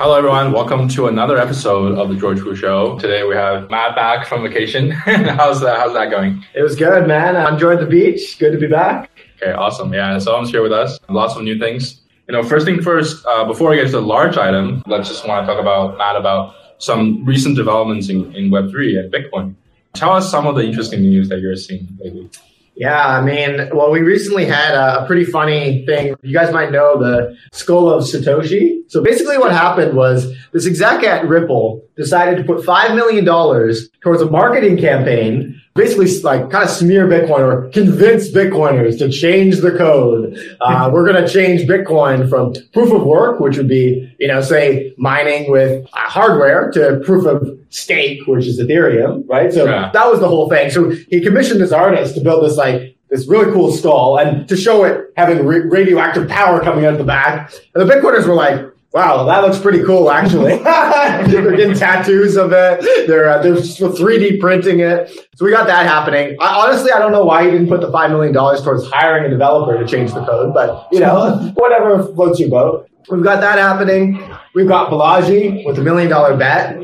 [0.00, 0.52] Hello, everyone.
[0.52, 2.96] Welcome to another episode of the George Pu Show.
[3.00, 4.90] Today we have Matt back from vacation.
[4.92, 5.76] how's that?
[5.76, 6.44] How's that going?
[6.54, 7.34] It was good, man.
[7.34, 8.38] I enjoyed the beach.
[8.38, 9.10] Good to be back.
[9.42, 9.92] Okay, awesome.
[9.92, 11.00] Yeah, so I'm here with us.
[11.08, 12.00] Lots of new things.
[12.28, 13.26] You know, first thing first.
[13.26, 16.14] Uh, before we get to the large item, let's just want to talk about Matt
[16.14, 19.56] about some recent developments in, in Web three and Bitcoin.
[19.94, 22.30] Tell us some of the interesting news that you're seeing lately.
[22.78, 26.14] Yeah, I mean, well, we recently had a, pretty funny thing.
[26.22, 28.82] You guys might know the skull of Satoshi.
[28.86, 34.22] So basically what happened was this exec at Ripple decided to put $5 million towards
[34.22, 39.70] a marketing campaign basically like kind of smear Bitcoin or convince Bitcoiners to change the
[39.70, 40.36] code.
[40.60, 44.42] Uh, we're going to change Bitcoin from proof of work, which would be, you know,
[44.42, 49.52] say mining with uh, hardware to proof of stake, which is Ethereum, right?
[49.52, 49.90] So yeah.
[49.92, 50.70] that was the whole thing.
[50.70, 54.56] So he commissioned this artist to build this like this really cool skull and to
[54.56, 57.54] show it having radioactive power coming out of the back.
[57.74, 58.60] And the Bitcoiners were like,
[58.94, 60.56] Wow, that looks pretty cool, actually.
[60.62, 63.06] they're getting tattoos of it.
[63.06, 65.10] They're uh, they're 3D printing it.
[65.36, 66.36] So we got that happening.
[66.40, 69.24] I, honestly, I don't know why he didn't put the five million dollars towards hiring
[69.24, 72.88] a developer to change the code, but you know, whatever floats your boat.
[73.10, 74.22] We've got that happening.
[74.54, 76.76] We've got Balaji with a million dollar bet,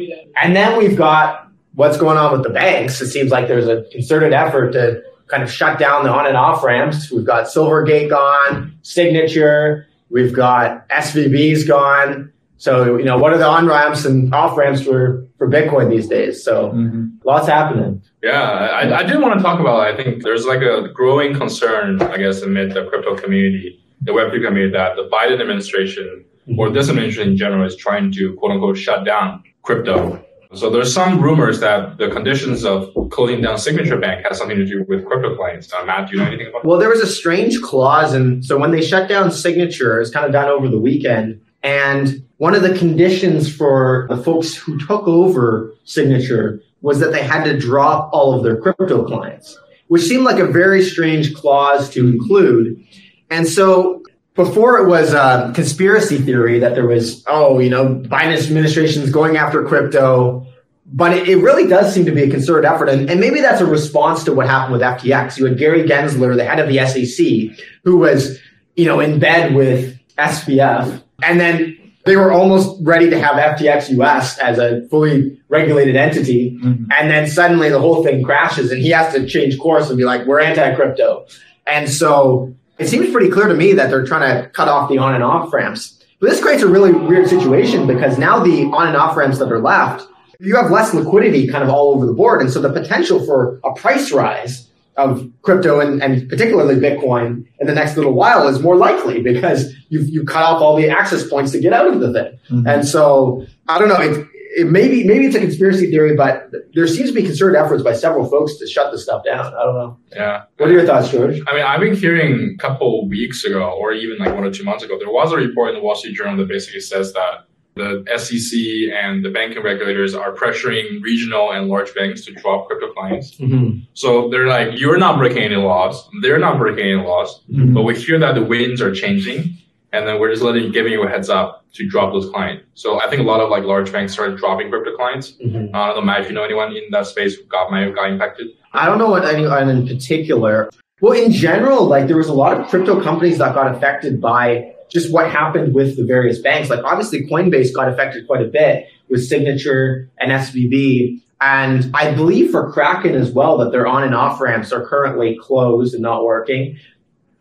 [0.43, 3.01] and then we've got what's going on with the banks.
[3.01, 6.37] It seems like there's a concerted effort to kind of shut down the on and
[6.37, 7.11] off ramps.
[7.11, 9.87] We've got Silvergate gone, Signature.
[10.11, 12.33] We've got SVB's gone.
[12.57, 16.09] So, you know, what are the on ramps and off ramps for, for Bitcoin these
[16.09, 16.43] days?
[16.43, 17.09] So mm-hmm.
[17.25, 18.03] lots happening.
[18.23, 22.01] Yeah, I, I did want to talk about, I think there's like a growing concern,
[22.01, 26.59] I guess, amid the crypto community, the Web3 community, that the Biden administration mm-hmm.
[26.59, 30.25] or this administration in general is trying to quote unquote shut down crypto
[30.57, 34.65] so there's some rumors that the conditions of closing down Signature Bank has something to
[34.65, 35.73] do with crypto clients.
[35.73, 36.65] Uh, Matt, do you know anything about?
[36.65, 36.67] It?
[36.67, 40.27] Well, there was a strange clause, and so when they shut down Signature, it's kind
[40.27, 41.41] of done over the weekend.
[41.63, 47.23] And one of the conditions for the folks who took over Signature was that they
[47.23, 49.59] had to drop all of their crypto clients,
[49.89, 52.85] which seemed like a very strange clause to include.
[53.31, 54.03] And so
[54.35, 59.11] before it was a conspiracy theory that there was, oh, you know, Biden administration is
[59.11, 60.47] going after crypto.
[60.87, 62.89] But it, it, really does seem to be a concerted effort.
[62.89, 65.39] And, and maybe that's a response to what happened with FTX.
[65.39, 68.39] You had Gary Gensler, the head of the SEC, who was,
[68.77, 71.03] you know, in bed with SBF.
[71.23, 76.59] And then they were almost ready to have FTX US as a fully regulated entity.
[76.63, 76.93] Mm-hmm.
[76.93, 80.05] And then suddenly the whole thing crashes and he has to change course and be
[80.05, 81.27] like, we're anti crypto.
[81.67, 84.99] And so it seems pretty clear to me that they're trying to cut off the
[84.99, 86.03] on and off ramps.
[86.21, 89.51] But this creates a really weird situation because now the on and off ramps that
[89.53, 90.07] are left,
[90.41, 92.41] you have less liquidity kind of all over the board.
[92.41, 97.67] And so the potential for a price rise of crypto and, and particularly Bitcoin in
[97.67, 101.29] the next little while is more likely because you've, you cut off all the access
[101.29, 102.39] points to get out of the thing.
[102.51, 102.67] Mm-hmm.
[102.67, 104.01] And so I don't know.
[104.01, 104.27] It,
[104.57, 107.93] it maybe maybe it's a conspiracy theory, but there seems to be concerted efforts by
[107.93, 109.47] several folks to shut this stuff down.
[109.47, 109.99] I don't know.
[110.13, 110.45] Yeah.
[110.59, 111.41] What are your thoughts, George?
[111.47, 114.65] I mean, I've been hearing a couple weeks ago, or even like one or two
[114.65, 117.47] months ago, there was a report in the Wall Street Journal that basically says that
[117.77, 122.93] the SEC and the banking regulators are pressuring regional and large banks to drop crypto
[122.93, 123.35] clients.
[123.35, 123.81] Mm-hmm.
[123.95, 126.09] So they're like, you're not breaking any laws.
[126.23, 127.43] They're not breaking any laws.
[127.51, 127.75] Mm-hmm.
[127.75, 129.59] But we hear that the winds are changing
[129.95, 132.65] and then we're just letting giving you a heads up to drop those clients.
[132.75, 135.33] So I think a lot of like large banks started dropping crypto clients.
[135.33, 135.75] Mm-hmm.
[135.75, 137.95] Uh, I don't know, Matt, if you know anyone in that space who got have
[137.95, 138.49] got impacted.
[138.73, 140.69] I don't know what anyone in particular.
[141.01, 144.73] Well, in general, like there was a lot of crypto companies that got affected by
[144.91, 146.71] just what happened with the various banks.
[146.71, 151.21] Like obviously Coinbase got affected quite a bit with Signature and SVB.
[151.41, 155.37] And I believe for Kraken as well that their on and off ramps are currently
[155.41, 156.79] closed and not working.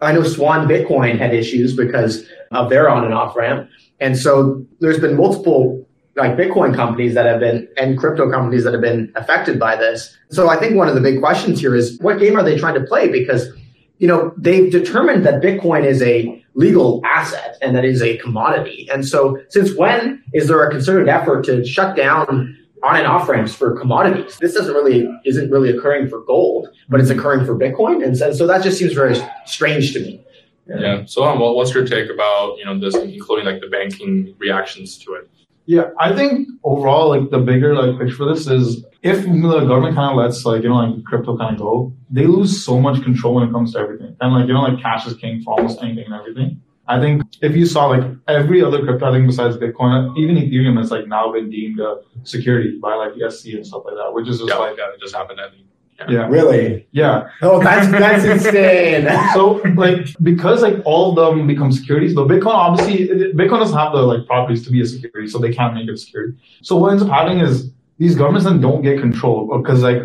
[0.03, 3.69] I know Swan Bitcoin had issues because of their on and off ramp.
[3.99, 8.73] And so there's been multiple like Bitcoin companies that have been and crypto companies that
[8.73, 10.15] have been affected by this.
[10.29, 12.75] So I think one of the big questions here is what game are they trying
[12.75, 13.09] to play?
[13.09, 13.47] Because,
[13.97, 18.87] you know, they've determined that Bitcoin is a legal asset and that is a commodity.
[18.93, 23.27] And so since when is there a concerted effort to shut down on and off
[23.29, 24.37] ramps for commodities.
[24.39, 28.33] This doesn't really isn't really occurring for gold, but it's occurring for Bitcoin, and so,
[28.33, 29.15] so that just seems very
[29.45, 30.23] strange to me.
[30.67, 30.79] Yeah.
[30.79, 31.05] yeah.
[31.05, 35.13] So, um, what's your take about you know this, including like the banking reactions to
[35.13, 35.29] it?
[35.65, 39.95] Yeah, I think overall, like the bigger like picture for this is if the government
[39.95, 43.01] kind of lets like you know like crypto kind of go, they lose so much
[43.03, 45.53] control when it comes to everything, and like you know like cash is king for
[45.53, 46.61] almost anything and everything.
[46.87, 50.77] I think if you saw like every other crypto, I think besides Bitcoin, even Ethereum
[50.77, 54.13] has like now been deemed a security by like the SEC and stuff like that,
[54.13, 55.39] which is just yeah, like yeah, it just happened.
[55.39, 55.63] I think.
[56.09, 56.27] Yeah.
[56.27, 56.87] Really?
[56.91, 57.29] Yeah.
[57.41, 59.07] Oh, that's that's insane.
[59.33, 63.93] So like because like all of them become securities, but Bitcoin obviously Bitcoin doesn't have
[63.93, 66.37] the like properties to be a security, so they can't make it a security.
[66.61, 70.01] So what ends up happening is these governments then don't get control because like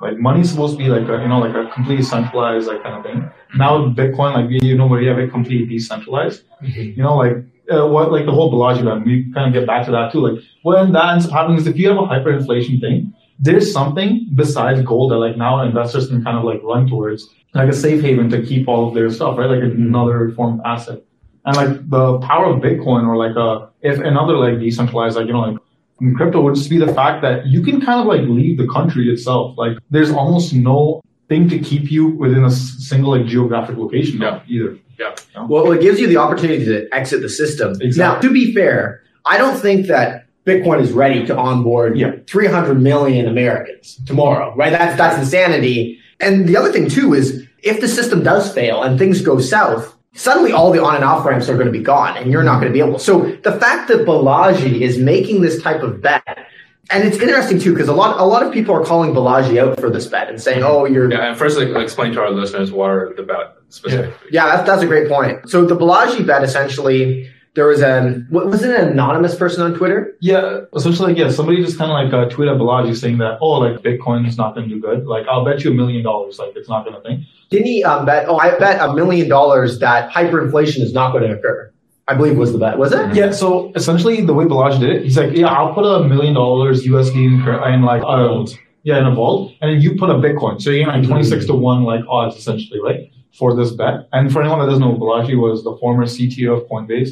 [0.00, 2.96] like money's supposed to be like a, you know like a completely centralized like kind
[2.96, 3.30] of thing.
[3.56, 6.42] Now Bitcoin like you know where you have it completely decentralized.
[6.62, 7.36] You know like
[7.70, 10.20] uh, what like the whole Balaji event, we kind of get back to that too.
[10.20, 14.28] Like when that ends up happening is if you have a hyperinflation thing, there's something
[14.34, 18.02] besides gold that like now investors can kind of like run towards, like a safe
[18.02, 19.50] haven to keep all of their stuff, right?
[19.50, 21.02] Like another form of asset.
[21.44, 25.32] And like the power of Bitcoin or like a if another like decentralized like you
[25.32, 25.58] know like
[26.00, 28.68] in crypto would just be the fact that you can kind of like leave the
[28.68, 29.56] country itself.
[29.56, 34.42] Like there's almost no thing to keep you within a single like geographic location now
[34.46, 34.78] either.
[34.98, 35.14] Yeah.
[35.48, 37.76] Well, it gives you the opportunity to exit the system.
[37.80, 37.98] Exactly.
[37.98, 42.12] Now, to be fair, I don't think that Bitcoin is ready to onboard Yeah.
[42.26, 44.70] 300 million Americans tomorrow, right?
[44.70, 45.98] That's that's insanity.
[46.20, 49.95] And the other thing too is if the system does fail and things go south,
[50.16, 52.60] suddenly all the on and off ramps are going to be gone, and you're not
[52.60, 52.94] going to be able.
[52.94, 52.98] To.
[52.98, 56.46] So the fact that Balaji is making this type of bet.
[56.88, 59.80] And it's interesting too because a lot a lot of people are calling Balaji out
[59.80, 62.70] for this bet and saying, "Oh, you're Yeah, and first, like, explain to our listeners
[62.70, 64.28] what are the bet specifically.
[64.30, 65.50] yeah, that's, that's a great point.
[65.50, 69.74] So the Balaji bet essentially, there was an what was it an anonymous person on
[69.74, 70.14] Twitter?
[70.20, 73.38] Yeah, essentially, like, yeah, somebody just kind of like uh, tweeted at Balaji saying that,
[73.40, 75.06] oh, like Bitcoin is not going to do good.
[75.06, 77.26] Like, I'll bet you a million dollars, like it's not going to thing.
[77.50, 78.28] Didn't he um, bet?
[78.28, 81.72] Oh, I bet a million dollars that hyperinflation is not going to occur.
[82.08, 82.78] I believe was the bet.
[82.78, 83.14] Was it?
[83.14, 86.34] Yeah, so essentially, the way Balaji did it, he's like, yeah, I'll put a million
[86.34, 88.44] dollars USD in, in like, uh,
[88.84, 90.62] yeah, in a vault, and then you put a Bitcoin.
[90.62, 94.08] So you're like 26 to 1 like odds, essentially, right, for this bet.
[94.12, 97.10] And for anyone that doesn't know, Balaji was the former CTO of Coinbase.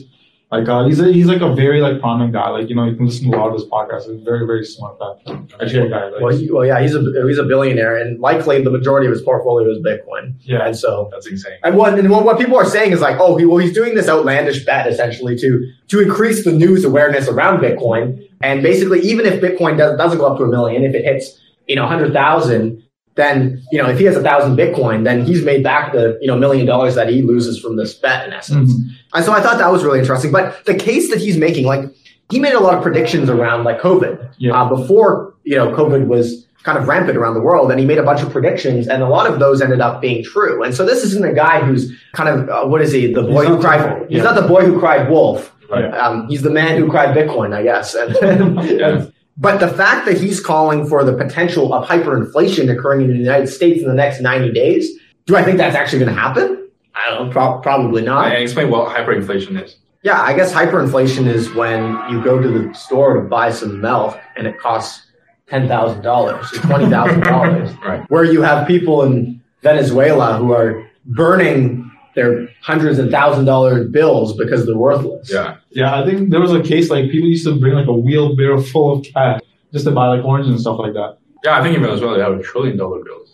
[0.58, 2.48] Like, uh, he's, a, he's like a very like prominent guy.
[2.50, 4.10] Like, you know, you can listen to a lot of his podcasts.
[4.10, 5.14] He's very, very smart guy.
[5.60, 6.08] Actually, guy.
[6.10, 9.12] Like, Well, he, well, yeah, he's a he's a billionaire, and likely the majority of
[9.12, 10.34] his portfolio is Bitcoin.
[10.42, 10.66] yeah.
[10.66, 11.58] And so, That's insane.
[11.62, 13.94] and what and what, what people are saying is like, oh, he, well, he's doing
[13.94, 19.26] this outlandish bet essentially to to increase the news awareness around Bitcoin, and basically, even
[19.26, 22.12] if Bitcoin does, doesn't go up to a million, if it hits you know hundred
[22.12, 22.83] thousand,
[23.16, 26.26] then you know if he has a thousand Bitcoin, then he's made back the you
[26.26, 28.72] know million dollars that he loses from this bet in essence.
[28.72, 28.88] Mhm.
[29.14, 30.32] And so I thought that was really interesting.
[30.32, 31.84] But the case that he's making, like
[32.30, 34.60] he made a lot of predictions around like COVID Yeah.
[34.60, 37.98] uh, before you know COVID was kind of rampant around the world, and he made
[37.98, 40.62] a bunch of predictions, and a lot of those ended up being true.
[40.62, 43.12] And so this isn't a guy who's kind of uh, what is he?
[43.12, 44.08] The boy who cried.
[44.08, 44.24] He's yeah.
[44.24, 45.54] not the boy who cried wolf.
[45.70, 45.84] Right.
[45.94, 47.94] Um, he's the man who cried Bitcoin, I guess.
[48.22, 49.06] And, Yeah.
[49.36, 53.48] But the fact that he's calling for the potential of hyperinflation occurring in the United
[53.48, 54.90] States in the next 90 days,
[55.26, 56.68] do I think that's actually going to happen?
[56.94, 58.32] I don't know, pro- probably not.
[58.32, 59.76] And explain what hyperinflation is.
[60.02, 64.18] Yeah, I guess hyperinflation is when you go to the store to buy some milk
[64.36, 65.06] and it costs
[65.48, 67.70] ten thousand dollars or twenty thousand dollars.
[67.84, 68.02] Right.
[68.10, 74.36] Where you have people in Venezuela who are burning their hundreds and thousand dollar bills
[74.36, 75.30] because they're worthless.
[75.32, 75.56] Yeah.
[75.70, 78.62] Yeah, I think there was a case like people used to bring like a wheelbarrow
[78.62, 79.40] full of cash
[79.72, 81.18] just to buy like oranges and stuff like that.
[81.44, 83.30] Yeah, I think in Venezuela they have a trillion dollar bills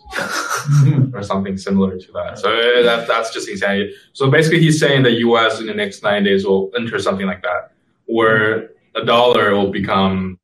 [1.13, 2.39] or something similar to that.
[2.39, 3.93] So uh, that, that's just insanity.
[4.11, 5.61] So basically, he's saying the U.S.
[5.61, 7.71] in the next nine days will enter something like that,
[8.05, 10.37] where a dollar will become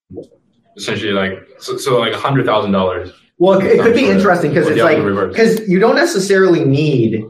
[0.77, 3.11] essentially like so, so like a hundred thousand dollars.
[3.37, 4.97] Well, it, it could be interesting because it's like
[5.29, 7.25] because you don't necessarily need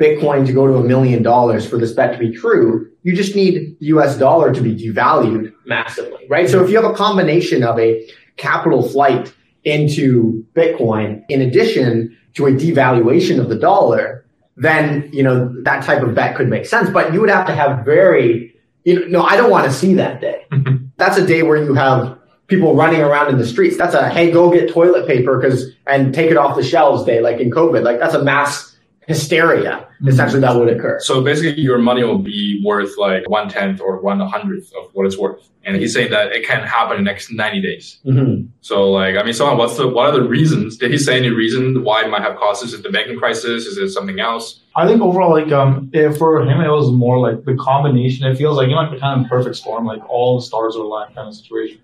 [0.00, 2.90] Bitcoin to go to a million dollars for this bet to be true.
[3.02, 6.48] You just need the US dollar to be devalued massively, right?
[6.48, 9.34] So if you have a combination of a capital flight
[9.64, 14.26] into Bitcoin in addition to a devaluation of the dollar,
[14.56, 16.90] then, you know, that type of bet could make sense.
[16.90, 19.94] But you would have to have very, you know, no, I don't want to see
[19.94, 20.44] that day.
[20.52, 20.86] Mm-hmm.
[20.98, 23.76] That's a day where you have people running around in the streets.
[23.76, 27.20] That's a, hey, go get toilet paper because, and take it off the shelves day,
[27.20, 27.82] like in COVID.
[27.82, 28.75] Like that's a mass
[29.06, 30.98] hysteria, essentially, that would occur.
[31.00, 35.06] So basically, your money will be worth like one tenth or one hundredth of what
[35.06, 35.48] it's worth.
[35.64, 37.98] And he's saying that it can happen in the next ninety days.
[38.06, 38.48] Mhm.
[38.60, 40.76] So like, I mean, so what's the what are the reasons?
[40.76, 42.72] Did he say any reason why it might have caused this?
[42.72, 43.66] Is it the banking crisis?
[43.66, 44.60] Is it something else?
[44.76, 48.26] I think overall, like, um, if for him, it was more like the combination.
[48.26, 50.76] It feels like you know, like the kind of perfect storm, like all the stars
[50.76, 51.78] are aligned kind of situation.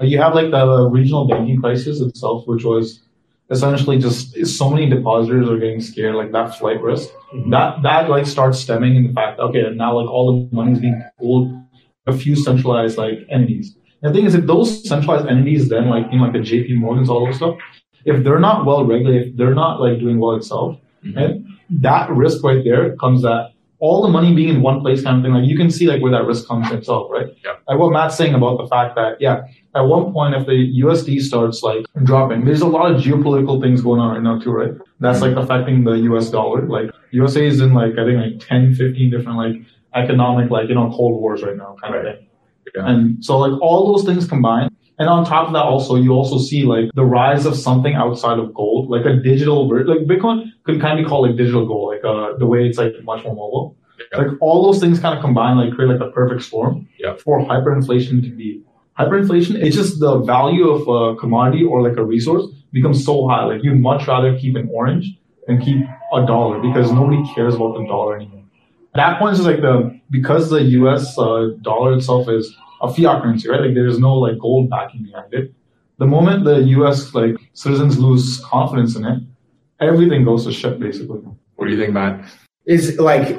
[0.00, 3.00] Like you have like the regional banking crisis itself, which was
[3.50, 7.08] essentially just so many depositors are getting scared, like that flight risk.
[7.50, 10.78] That that like starts stemming in the fact, okay, now like all the money is
[10.78, 11.52] being pooled
[12.06, 13.76] a few centralized like entities.
[14.02, 16.76] And the thing is, if those centralized entities then like you know like the JP
[16.76, 17.56] Morgans, all those stuff,
[18.04, 21.16] if they're not well regulated, if they're not like doing well itself, Mhm.
[21.22, 21.46] and
[21.82, 23.49] that risk right there comes that
[23.80, 26.02] all the money being in one place kind of thing, like you can see like
[26.02, 27.28] where that risk comes itself, right?
[27.42, 27.54] Yeah.
[27.66, 31.22] Like what Matt's saying about the fact that, yeah, at one point if the USD
[31.22, 34.72] starts like dropping, there's a lot of geopolitical things going on right now too, right?
[35.00, 35.40] That's like mm-hmm.
[35.40, 36.66] affecting the US dollar.
[36.66, 39.56] Like USA is in like I think like 10, 15 different like
[39.94, 42.26] economic like, you know, cold wars right now kind of thing.
[42.74, 42.86] Yeah.
[42.86, 44.76] And so like all those things combined.
[45.00, 48.38] And on top of that also you also see like the rise of something outside
[48.38, 51.86] of gold, like a digital like Bitcoin could kind of be called like digital gold,
[51.94, 53.76] like uh the way it's like much more mobile.
[54.12, 54.18] Yeah.
[54.20, 57.14] Like all those things kind of combine like create like a perfect storm Yeah.
[57.16, 58.62] for hyperinflation to be.
[58.98, 63.44] Hyperinflation, it's just the value of a commodity or like a resource becomes so high.
[63.46, 65.06] Like you'd much rather keep an orange
[65.46, 65.80] than keep
[66.12, 68.44] a dollar because nobody cares about the dollar anymore.
[68.94, 71.16] At that point, it's just like the because the U.S.
[71.16, 73.60] Uh, dollar itself is a fiat currency, right?
[73.60, 75.52] Like there's no like gold backing behind it.
[75.98, 77.14] The moment the U.S.
[77.14, 79.22] like citizens lose confidence in it,
[79.80, 81.20] everything goes to shit basically.
[81.56, 82.24] What do you think, Matt?
[82.64, 83.38] Is like,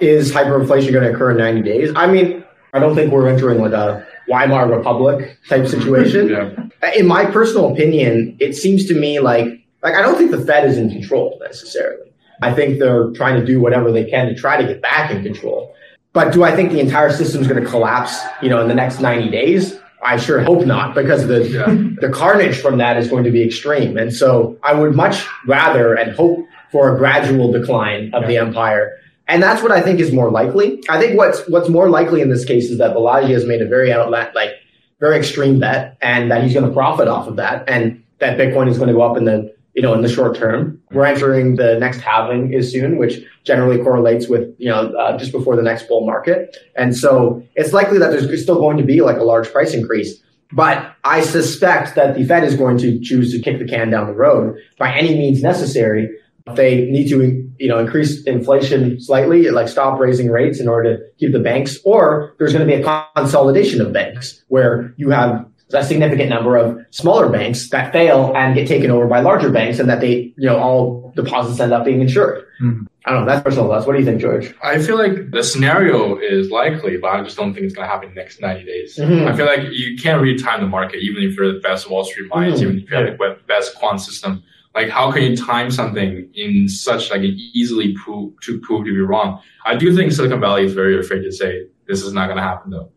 [0.00, 1.92] is hyperinflation going to occur in 90 days?
[1.96, 2.44] I mean,
[2.74, 6.28] I don't think we're entering like a Weimar Republic type situation.
[6.82, 6.94] Yeah.
[6.96, 9.46] In my personal opinion, it seems to me like
[9.82, 12.12] like I don't think the Fed is in control necessarily.
[12.42, 15.22] I think they're trying to do whatever they can to try to get back in
[15.22, 15.72] control.
[16.12, 18.74] But do I think the entire system is going to collapse, you know, in the
[18.74, 19.78] next 90 days?
[20.04, 21.76] I sure hope not because the Yeah.
[22.00, 23.96] the carnage from that is going to be extreme.
[23.96, 28.92] And so I would much rather and hope for a gradual decline of the empire.
[29.28, 30.82] And that's what I think is more likely.
[30.88, 33.66] I think what's what's more likely in this case is that Balaji has made a
[33.66, 34.50] very outlet like
[34.98, 38.68] very extreme bet and that he's going to profit off of that and that Bitcoin
[38.68, 40.80] is going to go up in the you know in the short term.
[40.90, 45.32] We're entering the next halving is soon, which generally correlates with you know uh, just
[45.32, 49.00] before the next bull market, and so it's likely that there's still going to be
[49.00, 50.22] like a large price increase.
[50.52, 54.06] But I suspect that the Fed is going to choose to kick the can down
[54.06, 56.10] the road by any means necessary.
[56.54, 61.02] They need to, you know, increase inflation slightly, like stop raising rates in order to
[61.18, 65.46] keep the banks, or there's going to be a consolidation of banks where you have
[65.74, 69.78] a significant number of smaller banks that fail and get taken over by larger banks,
[69.78, 72.44] and that they, you know, all deposits end up being insured.
[72.62, 72.86] Mhm.
[73.04, 73.26] I don't know.
[73.32, 73.86] That's personal thoughts.
[73.86, 74.54] What do you think, George?
[74.62, 77.92] I feel like the scenario is likely, but I just don't think it's going to
[77.92, 78.96] happen in the next 90 days.
[78.96, 79.26] Mhm.
[79.26, 82.04] I feel like you can't really time the market, even if you're the best Wall
[82.04, 82.62] Street minds, Mhm.
[82.64, 84.42] even if you have the best quant system.
[84.74, 88.92] Like, how can you time something in such like an easily prove to prove to
[88.92, 89.40] be wrong?
[89.66, 92.42] I do think Silicon Valley is very afraid to say this is not going to
[92.42, 92.88] happen, though.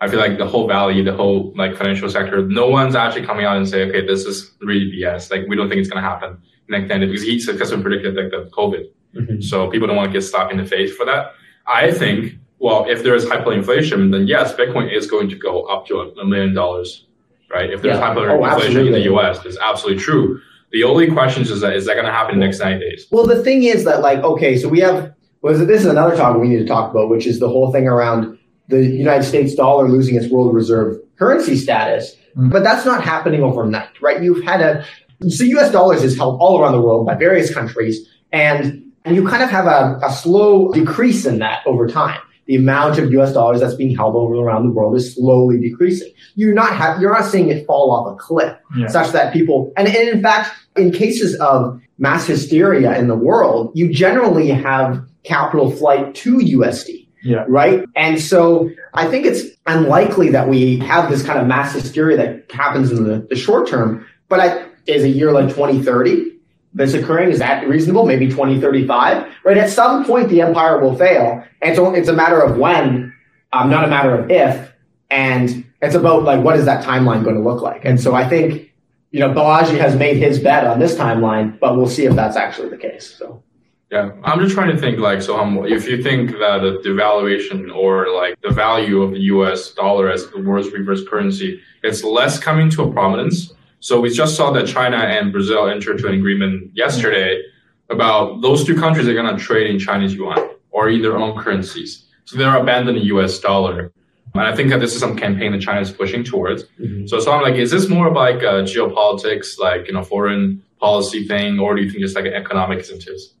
[0.00, 3.44] I feel like the whole valley, the whole like financial sector, no one's actually coming
[3.46, 5.30] out and say, okay, this is really BS.
[5.30, 8.30] Like, we don't think it's going to happen next end because he successfully predicted like
[8.30, 8.88] the COVID.
[9.14, 9.40] Mm-hmm.
[9.42, 11.32] So people don't want to get slapped in the face for that.
[11.66, 15.86] I think, well, if there is hyperinflation, then yes, Bitcoin is going to go up
[15.86, 17.06] to a million dollars,
[17.50, 17.70] right?
[17.70, 18.14] If there's Yeah.
[18.14, 19.00] hyperinflation Oh, in the.
[19.14, 20.40] US, it's absolutely true.
[20.72, 23.06] The only question is that is that going to happen in the next 90 days?
[23.10, 26.16] Well, the thing is that, like, okay, so we have, was it, this is another
[26.16, 29.54] topic we need to talk about, which is the whole thing around the United States
[29.54, 32.16] dollar losing its world reserve currency status.
[32.36, 32.50] Mm.
[32.50, 34.22] But that's not happening overnight, right?
[34.22, 34.84] You've had a,
[35.28, 39.26] so US dollars is held all around the world by various countries, and, and you
[39.26, 42.20] kind of have a, a slow decrease in that over time.
[42.46, 46.12] The amount of US dollars that's being held over around the world is slowly decreasing.
[46.34, 48.88] You're not ha- you're not seeing it fall off a cliff Yeah.
[48.88, 53.70] such that people and, and in fact in cases of mass hysteria in the world
[53.74, 57.44] you generally have capital flight to USD Yeah.
[57.48, 57.84] right?
[57.96, 62.50] And so I think it's unlikely that we have this kind of mass hysteria that
[62.50, 66.32] happens in the, the short term but I, is a year like 2030
[66.76, 68.04] this occurring is that reasonable?
[68.04, 69.56] Maybe 2035 right?
[69.56, 71.44] At some point the empire will fail.
[71.62, 73.14] And so it's a matter of when
[73.52, 74.72] um, not a matter of if
[75.10, 77.84] and it's about like what is that timeline going to look like?
[77.84, 78.70] And so I think
[79.14, 82.36] you know, Balaji has made his bet on this timeline, but we'll see if that's
[82.36, 83.14] actually the case.
[83.16, 83.44] So,
[83.90, 87.74] Yeah, I'm just trying to think like, so um, if you think that the devaluation
[87.74, 92.38] or like the value of the US dollar as the world's reserve currency, it's less
[92.38, 93.52] coming to a prominence.
[93.80, 97.42] So we just saw that China and Brazil entered into an agreement yesterday
[97.90, 101.38] about those two countries are going to trade in Chinese yuan or in their own
[101.38, 102.06] currencies.
[102.24, 103.92] So they're abandoning the US dollar.
[104.32, 106.64] And I think that this is some campaign that China is pushing towards.
[107.06, 110.62] So, so I'm like, is this more of like a geopolitics, like, you know, foreign
[110.80, 113.34] policy thing, or do you think it's like an economic incentives?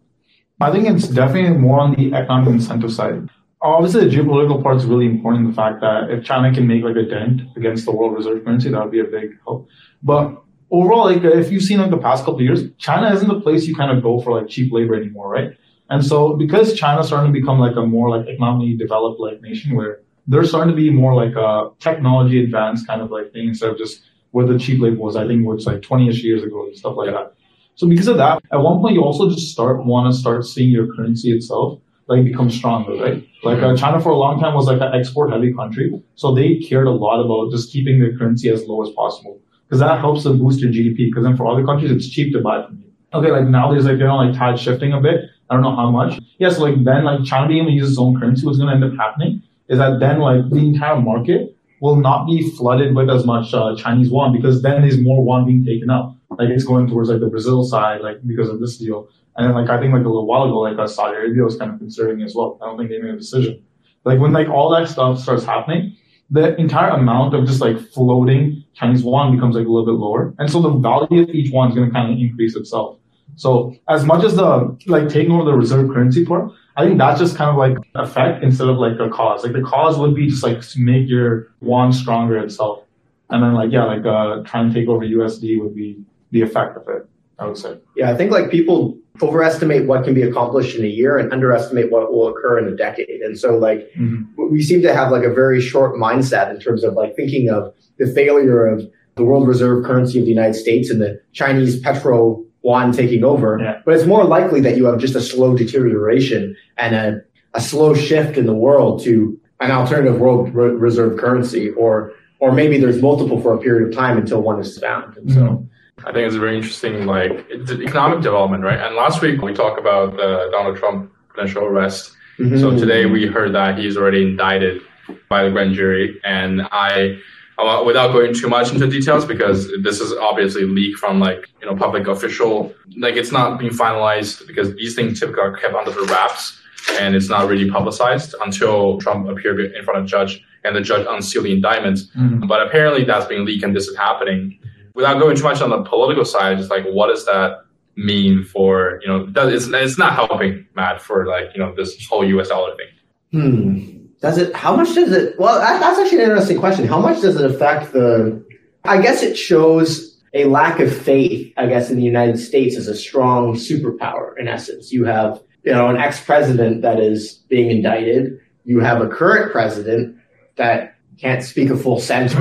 [0.60, 3.28] I think it's definitely more on the economic incentive side.
[3.60, 5.48] Obviously, the geopolitical part is really important.
[5.48, 8.70] The fact that if China can make like a dent against the world reserve currency,
[8.70, 9.68] that would be a big help.
[10.02, 13.40] But overall, like if you've seen like the past couple of years, China isn't the
[13.40, 15.56] place you kind of go for like cheap labor anymore, right?
[15.90, 19.76] And so because China's starting to become like a more like economically developed like nation
[19.76, 23.70] where they're starting to be more like a technology advanced kind of like thing instead
[23.70, 26.76] of just where the cheap labor was, I think was like 20ish years ago and
[26.76, 27.34] stuff like that.
[27.76, 30.70] So because of that, at one point you also just start want to start seeing
[30.70, 33.26] your currency itself like become stronger, right?
[33.42, 36.56] Like uh, China for a long time was like an export heavy country, so they
[36.56, 40.24] cared a lot about just keeping their currency as low as possible because that helps
[40.24, 41.08] them boost your GDP.
[41.10, 42.92] Because then for other countries, it's cheap to buy from you.
[43.14, 45.24] Okay, like now there's like you know like tide shifting a bit.
[45.50, 46.20] I don't know how much.
[46.38, 48.74] Yes, like then like China being able to use its own currency, what's going to
[48.74, 53.10] end up happening is that then like the entire market will not be flooded with
[53.10, 56.13] as much uh, Chinese yuan because then there's more yuan being taken out.
[56.38, 59.08] Like it's going towards like the Brazil side, like because of this deal.
[59.36, 61.72] And then like I think like a little while ago, like Saudi Arabia was kind
[61.72, 62.58] of considering as well.
[62.62, 63.62] I don't think they made a decision.
[64.04, 65.96] Like when like all that stuff starts happening,
[66.30, 70.34] the entire amount of just like floating Chinese yuan becomes like a little bit lower,
[70.38, 72.98] and so the value of each one is going to kind of increase itself.
[73.36, 77.20] So as much as the like taking over the reserve currency part, I think that's
[77.20, 79.42] just kind of like effect instead of like a cause.
[79.42, 82.84] Like the cause would be just like to make your yuan stronger itself,
[83.30, 85.98] and then like yeah, like uh, trying to take over USD would be
[86.34, 87.08] the effect of it.
[87.38, 87.78] I would say.
[87.96, 91.90] Yeah, I think like people overestimate what can be accomplished in a year and underestimate
[91.90, 93.22] what will occur in a decade.
[93.22, 94.22] And so like mm-hmm.
[94.52, 97.74] we seem to have like a very short mindset in terms of like thinking of
[97.98, 102.44] the failure of the world reserve currency of the United States and the Chinese petro
[102.64, 103.58] yuan taking over.
[103.60, 103.80] Yeah.
[103.84, 107.20] But it's more likely that you have just a slow deterioration and a,
[107.54, 112.52] a slow shift in the world to an alternative world re- reserve currency or or
[112.52, 115.16] maybe there's multiple for a period of time until one is found.
[115.16, 115.64] And so mm-hmm.
[115.98, 118.78] I think it's a very interesting, like economic development, right?
[118.78, 122.12] And last week we talked about the Donald Trump potential arrest.
[122.38, 122.58] Mm-hmm.
[122.58, 124.82] So today we heard that he's already indicted
[125.28, 127.18] by the grand jury, and I,
[127.58, 131.66] uh, without going too much into details, because this is obviously leaked from like you
[131.66, 135.92] know public official, like it's not being finalized because these things typically are kept under
[135.92, 136.60] the wraps,
[136.98, 140.80] and it's not really publicized until Trump appeared in front of a judge and the
[140.80, 141.98] judge unsealed the indictment.
[142.16, 142.46] Mm-hmm.
[142.46, 144.58] But apparently that's being leaked and this is happening
[144.94, 147.64] without going too much on the political side, just like what does that
[147.96, 149.28] mean for you know?
[149.48, 152.48] It's it's not helping Matt for like you know this whole U.S.
[152.48, 152.86] dollar thing.
[153.32, 154.06] Hmm.
[154.20, 154.54] Does it?
[154.54, 155.38] How much does it?
[155.38, 156.86] Well, that's actually an interesting question.
[156.86, 158.42] How much does it affect the?
[158.84, 161.52] I guess it shows a lack of faith.
[161.56, 164.38] I guess in the United States as a strong superpower.
[164.38, 168.38] In essence, you have you know an ex-president that is being indicted.
[168.64, 170.16] You have a current president
[170.56, 172.34] that can't speak a full sentence.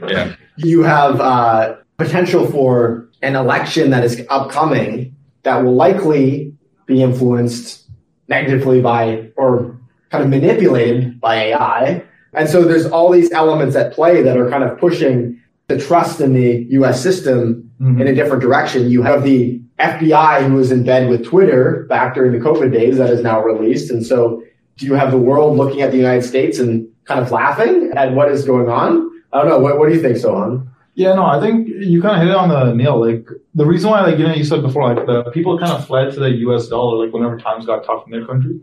[0.08, 6.54] yeah you have uh, potential for an election that is upcoming that will likely
[6.86, 7.88] be influenced
[8.28, 9.78] negatively by or
[10.10, 12.04] kind of manipulated by AI.
[12.34, 16.20] And so there's all these elements at play that are kind of pushing the trust
[16.20, 18.00] in the US system mm-hmm.
[18.00, 18.90] in a different direction.
[18.90, 22.98] You have the FBI who was in bed with Twitter back during the COVID days
[22.98, 23.90] that is now released.
[23.90, 24.42] And so
[24.76, 28.12] do you have the world looking at the United States and kind of laughing at
[28.12, 29.10] what is going on?
[29.32, 29.58] I don't know.
[29.58, 30.68] What, what do you think, Soham?
[30.94, 33.00] Yeah, no, I think you kind of hit it on the nail.
[33.00, 35.86] Like the reason why, like you know, you said before, like the people kind of
[35.86, 36.68] fled to the U.S.
[36.68, 38.60] dollar, like whenever times got tough in their country,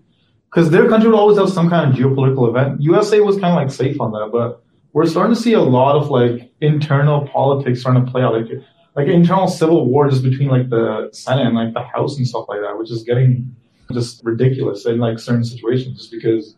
[0.51, 2.81] because their country would always have some kind of geopolitical event.
[2.81, 5.95] USA was kind of like safe on that, but we're starting to see a lot
[5.95, 8.63] of like internal politics starting to play out, like
[8.95, 12.45] like internal civil war just between like the Senate and like the House and stuff
[12.47, 13.55] like that, which is getting
[13.91, 16.55] just ridiculous in like certain situations, just because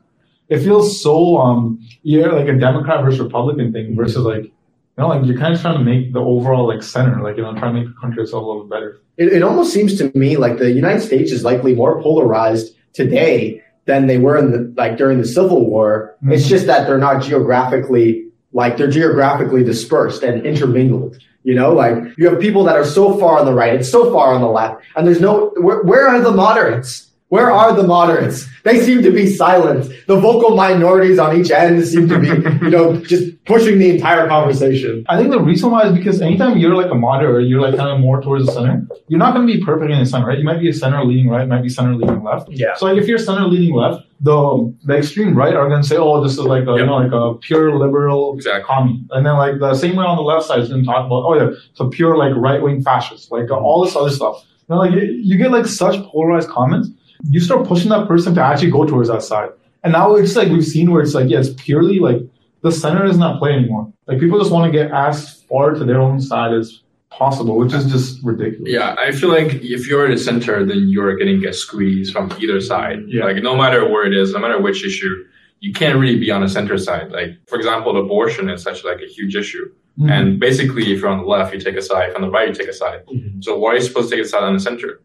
[0.51, 4.51] it feels so um yeah like a Democrat versus Republican thing versus like you
[4.97, 7.55] know like you're kind of trying to make the overall like center like you know
[7.55, 9.01] trying to make the country itself a little better.
[9.17, 13.63] It, it almost seems to me like the United States is likely more polarized today
[13.85, 16.15] than they were in the like during the Civil War.
[16.17, 16.33] Mm-hmm.
[16.33, 21.17] It's just that they're not geographically like they're geographically dispersed and intermingled.
[21.43, 24.11] You know, like you have people that are so far on the right and so
[24.11, 27.10] far on the left, and there's no where, where are the moderates?
[27.31, 28.45] Where are the moderates?
[28.65, 29.89] They seem to be silent.
[30.05, 34.27] The vocal minorities on each end seem to be, you know, just pushing the entire
[34.27, 35.05] conversation.
[35.07, 37.89] I think the reason why is because anytime you're like a moderate, you're like kind
[37.89, 40.39] of more towards the center, you're not going to be perfect in the center, right?
[40.39, 42.49] You might be a center leading right, might be center leading left.
[42.51, 42.75] Yeah.
[42.75, 45.95] So like if you're center leading left, the the extreme right are going to say,
[45.95, 46.79] oh, this is like a, yep.
[46.79, 48.65] you know like a pure liberal exactly.
[48.67, 51.05] commie, and then like the same way on the left side is going to talk
[51.05, 54.09] about, oh yeah, it's a pure like right wing fascist, like uh, all this other
[54.09, 54.45] stuff.
[54.67, 56.89] You know, like you, you get like such polarized comments
[57.29, 59.49] you start pushing that person to actually go towards that side.
[59.83, 62.21] And now it's like we've seen where it's like, yeah, it's purely like
[62.61, 63.91] the center is not play anymore.
[64.07, 67.73] Like people just want to get as far to their own side as possible, which
[67.73, 68.71] is just ridiculous.
[68.71, 72.31] Yeah, I feel like if you're in the center, then you're getting get squeezed from
[72.39, 73.03] either side.
[73.07, 73.25] Yeah.
[73.25, 75.25] Like no matter where it is, no matter which issue,
[75.59, 77.11] you can't really be on the center side.
[77.11, 79.71] Like for example, abortion is such like a huge issue.
[79.99, 80.09] Mm-hmm.
[80.09, 82.09] And basically, if you're on the left, you take a side.
[82.09, 83.05] If on the right, you take a side.
[83.05, 83.41] Mm-hmm.
[83.41, 85.01] So why are you supposed to take a side on the center?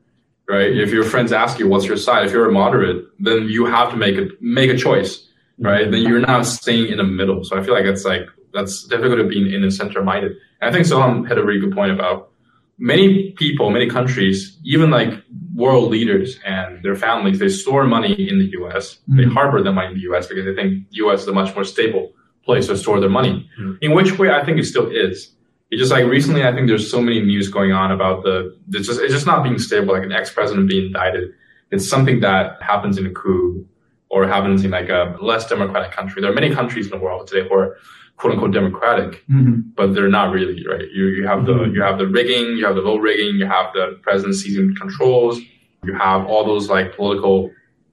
[0.49, 0.71] Right?
[0.77, 3.91] If your friends ask you what's your side, if you're a moderate, then you have
[3.91, 5.27] to make a make a choice,
[5.59, 5.91] right?
[5.91, 7.43] Then you're not staying in the middle.
[7.43, 8.23] So I feel like it's like
[8.55, 10.33] that's difficult to be in the center minded.
[10.61, 12.31] And I think Soham had a really good point about
[12.79, 15.13] many people, many countries, even like
[15.55, 18.99] world leaders and their families, they store money in the US.
[19.09, 19.33] They Mhm.
[19.33, 21.65] harbor the money in the US because they think the US is a much more
[21.65, 22.13] stable
[22.45, 23.49] place to store their money.
[23.81, 25.33] In which way I think it still is.
[25.71, 28.87] It's just like recently, I think there's so many news going on about the, it's
[28.87, 31.31] just, it's just not being stable, like an ex-president being indicted.
[31.73, 33.67] It's something that happens in a coup
[34.09, 36.23] or happens in like a less democratic country.
[36.23, 37.77] There are many countries in the world today who are
[38.17, 39.75] quote unquote democratic, Mhm.
[39.75, 40.89] but they're not really, right?
[40.93, 41.75] You, you have the, Mhm.
[41.75, 45.41] you have the rigging, you have the vote rigging, you have the president seizing controls,
[45.85, 47.51] you have all those like political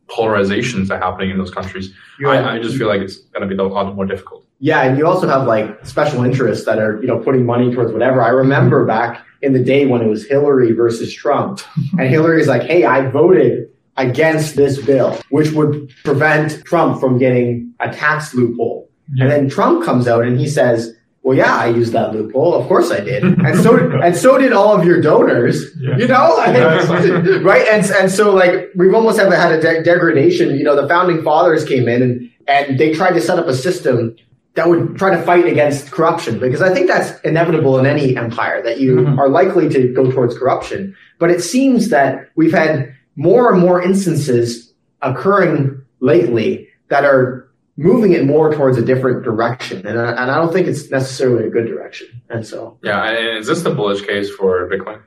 [0.07, 1.93] polarizations that are happening in those countries.
[2.25, 4.42] I, I just feel like it's going to be a lot more difficult.
[4.63, 7.91] Yeah, and you also have like special interests that are, you know, putting money towards
[7.91, 8.21] whatever.
[8.21, 11.60] I remember back in the day when it was Hillary versus Trump,
[11.99, 17.73] and Hillary's like, "Hey, I voted against this bill, which would prevent Trump from getting
[17.82, 19.23] a tax loophole." Yeah.
[19.23, 22.54] And then Trump comes out and he says, "Well, yeah, I used that loophole.
[22.54, 25.76] Of course I did, and so and so did all of your donors.
[25.78, 25.97] Yeah.
[25.97, 26.38] You know,
[27.43, 27.67] right?
[27.67, 30.56] And and so like we've almost have had a de- degradation.
[30.56, 33.54] You know, the founding fathers came in and and they tried to set up a
[33.54, 34.15] system
[34.55, 38.61] that would try to fight against corruption because I think that's inevitable in any empire
[38.63, 39.17] that you Mhm.
[39.17, 40.95] are likely to go towards corruption.
[41.19, 48.11] But it seems that we've had more and more instances occurring lately that are moving
[48.13, 49.85] it more towards a different direction.
[49.87, 52.07] And I, and I don't think it's necessarily a good direction.
[52.29, 54.99] And so, Yeah, and is this the bullish case for Bitcoin?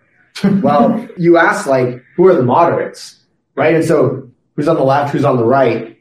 [0.62, 3.22] well, you ask like, who are the moderates,
[3.54, 3.74] right?
[3.74, 5.96] And so who's on the left, who's on the right?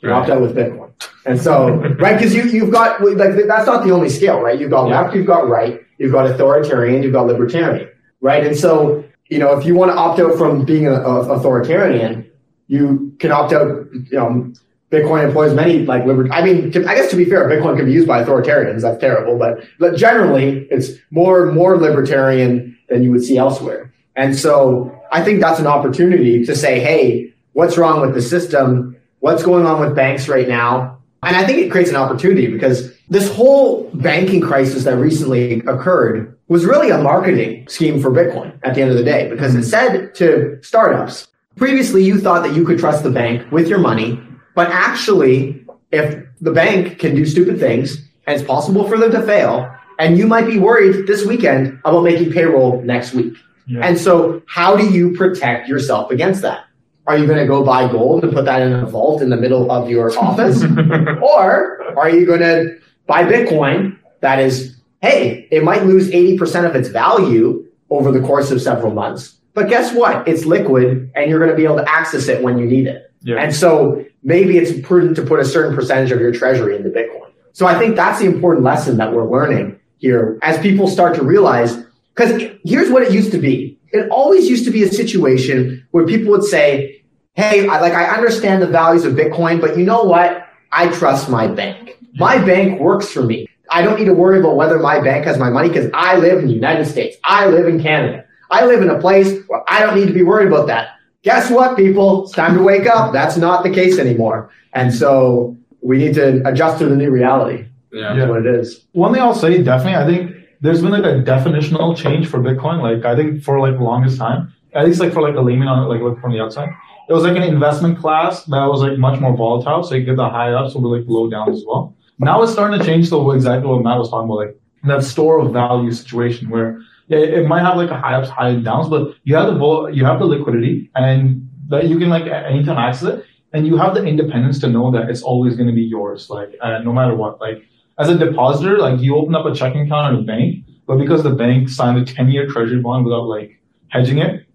[0.00, 0.16] You Right.
[0.18, 0.83] opt out with Bitcoin.
[1.26, 4.58] And so, right, because you, you've got, like, that's not the only scale, right?
[4.58, 5.00] You've got Yeah.
[5.02, 7.88] left, you've got right, you've got authoritarian, you've got libertarian,
[8.20, 8.46] right?
[8.46, 12.26] And so, you know, if you want to opt out from being an authoritarian,
[12.66, 14.52] you can opt out, you know,
[14.90, 17.92] Bitcoin employs many like liber- I mean, I guess to be fair, Bitcoin can be
[17.92, 18.82] used by authoritarians.
[18.82, 23.92] That's terrible, but, but generally it's more, more libertarian than you would see elsewhere.
[24.14, 28.96] And so I think that's an opportunity to say, Hey, what's wrong with the system?
[29.18, 30.93] What's going on with banks right now?
[31.26, 36.36] And I think it creates an opportunity because this whole banking crisis that recently occurred
[36.48, 39.64] was really a marketing scheme for Bitcoin at the end of the day because it
[39.64, 44.20] said to startups, previously you thought that you could trust the bank with your money,
[44.54, 49.22] but actually if the bank can do stupid things and it's possible for them to
[49.22, 53.34] fail, and you might be worried this weekend about making payroll next week.
[53.66, 53.80] Yeah.
[53.86, 56.64] And so how do you protect yourself against that?
[57.06, 59.36] Are you going to go buy gold and put that in a vault in the
[59.36, 60.62] middle of your office?
[60.64, 66.74] or are you going to buy Bitcoin that is, hey, it might lose 80% of
[66.74, 69.36] its value over the course of several months.
[69.52, 70.26] But guess what?
[70.26, 73.12] It's liquid and you're going to be able to access it when you need it.
[73.22, 73.36] Yeah.
[73.36, 77.30] And so maybe it's prudent to put a certain percentage of your treasury into Bitcoin.
[77.52, 81.22] So I think that's the important lesson that we're learning here as people start to
[81.22, 81.76] realize,
[82.14, 83.73] because here's what it used to be.
[83.94, 87.02] It always used to be a situation where people would say,
[87.34, 90.46] Hey, I, like I understand the values of Bitcoin, but you know what?
[90.72, 91.96] I trust my bank.
[92.14, 93.46] My bank works for me.
[93.70, 96.38] I don't need to worry about whether my bank has my money because I live
[96.40, 97.16] in the United States.
[97.24, 98.24] I live in Canada.
[98.50, 100.90] I live in a place where I don't need to be worried about that.
[101.22, 102.24] Guess what, people?
[102.24, 103.12] It's time to wake up.
[103.12, 104.50] That's not the case anymore.
[104.74, 107.66] And so we need to adjust to the new reality.
[107.92, 108.14] Yeah.
[108.14, 108.84] That's what it is.
[108.92, 110.33] One thing I'll say, definitely, I think
[110.64, 112.80] there's been like a definitional change for Bitcoin.
[112.80, 115.68] Like I think for like the longest time, at least like for like a layman
[115.68, 116.70] on like look from the outside,
[117.06, 119.82] it was like an investment class that was like much more volatile.
[119.82, 121.94] So you get the high ups will like low down as well.
[122.18, 125.38] Now it's starting to change to exactly what Matt was talking about, like that store
[125.40, 129.36] of value situation where it might have like a high ups, high downs, but you
[129.36, 132.78] have the vol- you have the liquidity and that you can like at any time
[132.78, 135.82] access it, and you have the independence to know that it's always going to be
[135.82, 137.38] yours, like uh, no matter what.
[137.38, 137.66] Like
[137.98, 141.22] as a depositor, like you open up a checking account at a bank, but because
[141.22, 144.46] the bank signed a 10 year treasury bond without like hedging it,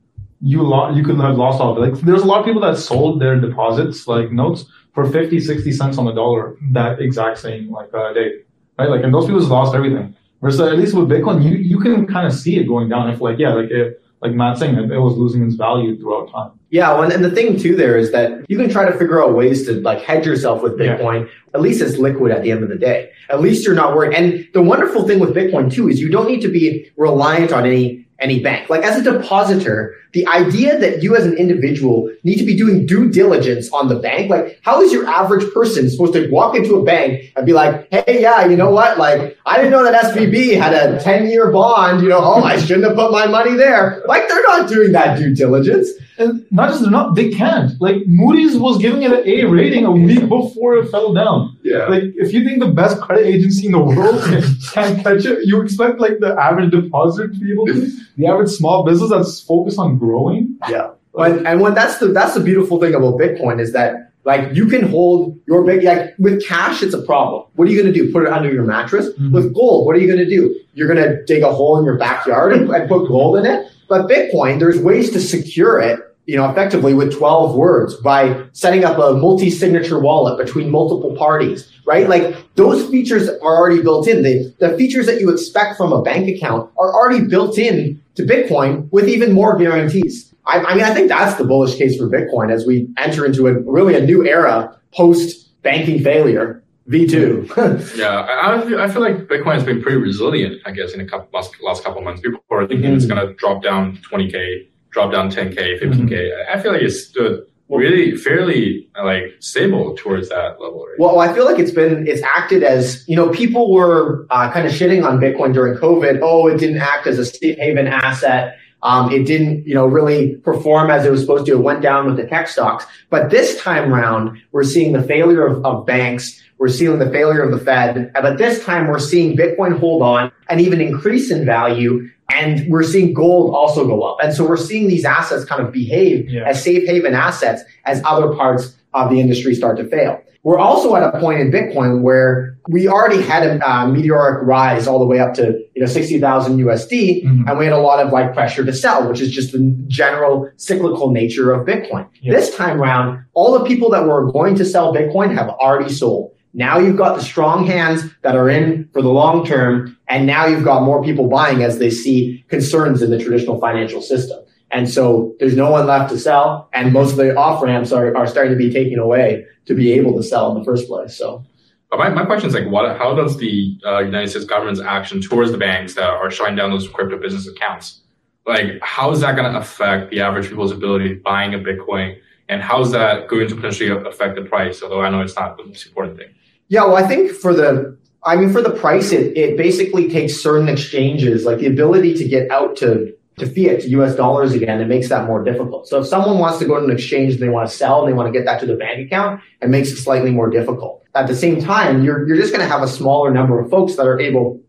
[0.42, 1.94] you lo- you could have lost all of it.
[1.94, 5.72] Like there's a lot of people that sold their deposits, like notes, for 50, 60
[5.72, 8.40] cents on the dollar that exact same like uh, day,
[8.78, 8.90] right?
[8.90, 10.16] Like, and those people just lost everything.
[10.42, 13.10] Versus at least with Bitcoin, you, you can kind of see it going down.
[13.10, 16.32] If like, yeah, like if, like Matt's saying, it, it was losing its value throughout
[16.32, 16.52] time.
[16.72, 19.34] Yeah, well, and the thing too there is that you can try to figure out
[19.34, 20.98] ways to like hedge yourself with Yeah.
[20.98, 21.30] Bitcoin.
[21.54, 23.10] At least it's liquid at the end of the day.
[23.30, 24.14] At least you're not worried.
[24.14, 27.66] And the wonderful thing with Bitcoin too is you don't need to be reliant on
[27.66, 28.70] any any bank.
[28.70, 32.86] Like as a depositor, the idea that you as an individual need to be doing
[32.86, 36.76] due diligence on the bank, like how is your average person supposed to walk into
[36.76, 38.98] a bank and be like, hey, yeah, you know what?
[38.98, 42.58] Like I didn't know that SVB had a 10 year bond, you know, oh, I
[42.58, 44.04] shouldn't have put my money there.
[44.08, 45.90] Like they're not doing that due diligence.
[46.20, 47.80] And not just they're not, they can't.
[47.82, 51.58] Like Moody's was giving it an A rating a week before it fell down.
[51.64, 51.86] Yeah.
[51.86, 54.22] Like if you think the best credit agency in the world
[54.74, 57.90] can't catch it, you expect like the average depositor to be able to.
[58.18, 60.58] The average small business that's focused on growing.
[60.70, 60.92] Yeah.
[61.14, 64.68] But, and what that's the that's the beautiful thing about Bitcoin is that like you
[64.68, 67.46] can hold your big like with cash it's a problem.
[67.56, 68.12] What are you going to do?
[68.12, 69.10] Put it under your mattress?
[69.14, 69.32] Mhm.
[69.32, 70.54] With gold, what are you going to do?
[70.74, 73.66] You're going to dig a hole in your backyard and, and put gold in it.
[73.88, 78.84] But Bitcoin, there's ways to secure it, you know, effectively with 12 words by setting
[78.86, 82.08] up a multi-signature wallet between multiple parties, right?
[82.08, 84.22] Like those features are already built in.
[84.22, 88.22] The, the features that you expect from a bank account are already built in to
[88.24, 90.32] Bitcoin with even more guarantees.
[90.46, 93.48] I, I mean, I think that's the bullish case for Bitcoin as we enter into
[93.48, 96.62] a really a new era post banking failure.
[96.90, 97.96] V2.
[97.98, 100.62] Yeah, I, I feel, like Bitcoin has been pretty resilient.
[100.66, 103.10] I guess in a couple last, last couple of months, people are thinking it's Mhm.
[103.10, 106.10] gonna drop down 20k, drop down 10k, 15k.
[106.10, 106.58] Mm-hmm.
[106.58, 110.86] I feel like it's stood really fairly like stable towards that level.
[110.86, 110.96] Right?
[111.00, 114.66] Well, I feel like it's been it's acted as you know people were uh, kind
[114.66, 116.20] of shitting on Bitcoin during COVID.
[116.22, 118.58] Oh, it didn't act as a safe haven asset.
[118.82, 121.54] Um, it didn't you know really perform as it was supposed to.
[121.54, 122.86] It went down with the tech stocks.
[123.10, 126.42] But this time round, we're seeing the failure of, of banks.
[126.58, 128.12] We're seeing the failure of the Fed.
[128.14, 132.10] But this time, we're seeing Bitcoin hold on and even increase in value.
[132.30, 134.18] And we're seeing gold also go up.
[134.24, 136.44] And so we're seeing these assets kind of behave Yeah.
[136.48, 140.20] as safe haven assets as other parts of the industry start to fail.
[140.44, 144.88] We're also at a point in Bitcoin where we already had a uh, meteoric rise
[144.88, 147.50] all the way up to you know 60,000 USD, Mhm.
[147.50, 150.50] and we had a lot of like pressure to sell, which is just the general
[150.56, 152.06] cyclical nature of Bitcoin.
[152.26, 156.32] This time round, all the people that were going to sell Bitcoin have already sold.
[156.54, 160.46] Now you've got the strong hands that are in for the long term, and now
[160.48, 164.40] you've got more people buying as they see concerns in the traditional financial system.
[164.72, 168.16] And so there's no one left to sell, and most of the off ramps are,
[168.16, 171.16] are starting to be taken away to be able to sell in the first place.
[171.16, 171.44] So
[171.92, 172.98] my, my question is like, what?
[172.98, 176.70] How does the uh, United States government's action towards the banks that are shutting down
[176.70, 178.02] those crypto business accounts,
[178.46, 182.18] like, how is that going to affect the average people's ability to buying a Bitcoin,
[182.48, 184.82] and how is that going to potentially affect the price?
[184.82, 186.30] Although I know it's not the most important thing.
[186.70, 190.36] Yeah, well, I think for the, I mean, for the price, it, it basically takes
[190.36, 194.80] certain exchanges, like the ability to get out to, to fiat, to US dollars again,
[194.80, 195.88] it makes that more difficult.
[195.88, 198.08] So if someone wants to go to an exchange and they want to sell and
[198.08, 201.04] they want to get that to the bank account, it makes it slightly more difficult.
[201.16, 203.96] At the same time, you're, you're just going to have a smaller number of folks
[203.96, 204.62] that are able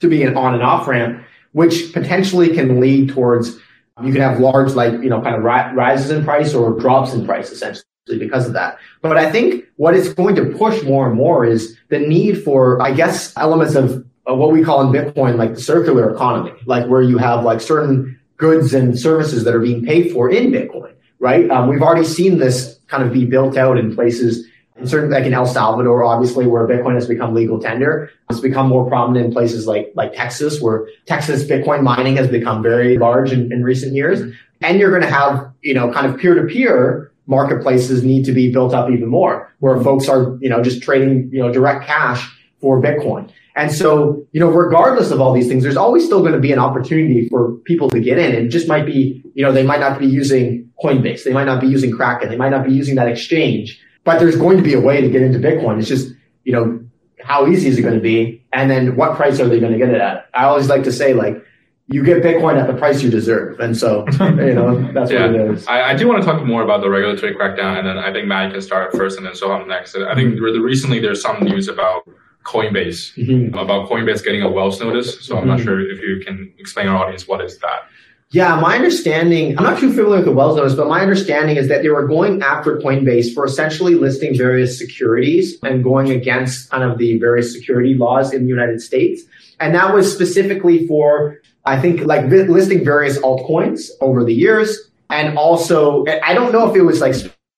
[0.00, 3.60] to be an on and off ramp, which potentially can lead towards,
[4.02, 7.12] you can have large, like, you know, kind of ri- rises in price or drops
[7.12, 8.78] in price essentially because of that.
[9.00, 12.80] But I think what it's going to push more and more is the need for,
[12.82, 16.86] I guess, elements of, of what we call in Bitcoin, like the circular economy, like
[16.86, 20.92] where you have like certain goods and services that are being paid for in Bitcoin,
[21.18, 21.50] right?
[21.50, 25.24] Um, we've already seen this kind of be built out in places, in certain, like
[25.24, 28.10] in El Salvador, obviously, where Bitcoin has become legal tender.
[28.28, 32.62] It's become more prominent in places like, like Texas, where Texas Bitcoin mining has become
[32.62, 34.34] very large in, in recent years.
[34.60, 38.32] And you're going to have, you know, kind of peer to peer marketplaces need to
[38.32, 41.86] be built up even more where folks are, you know, just trading, you know, direct
[41.86, 43.30] cash for Bitcoin.
[43.56, 46.52] And so, you know, regardless of all these things, there's always still going to be
[46.52, 48.32] an opportunity for people to get in.
[48.32, 51.22] It just might be, you know, they might not be using Coinbase.
[51.24, 52.28] They might not be using Kraken.
[52.28, 55.08] They might not be using that exchange, but there's going to be a way to
[55.08, 55.78] get into Bitcoin.
[55.78, 56.84] It's just, you know,
[57.22, 58.44] how easy is it going to be?
[58.52, 60.28] And then what price are they going to get it at?
[60.34, 61.42] I always like to say like,
[61.88, 63.60] you get Bitcoin at the price you deserve.
[63.60, 65.26] And so, you know, that's Yeah.
[65.26, 65.66] what it is.
[65.66, 68.26] I, I do want to talk more about the regulatory crackdown, and then I think
[68.26, 69.94] Matt can start first, and then Soham next.
[69.96, 72.08] I think recently there's some news about
[72.46, 73.48] Coinbase, Mhm.
[73.60, 75.18] about Coinbase getting a Wells notice.
[75.26, 75.64] So I'm not Mhm.
[75.64, 77.84] sure if you can explain our audience what is that.
[78.30, 81.68] Yeah, my understanding, I'm not too familiar with the Wells notice, but my understanding is
[81.68, 86.82] that they were going after Coinbase for essentially listing various securities and going against kind
[86.82, 89.22] of the various security laws in the United States.
[89.60, 94.90] And that was specifically for, I think, like vi- listing various altcoins over the years.
[95.10, 97.14] And also, I don't know if it was like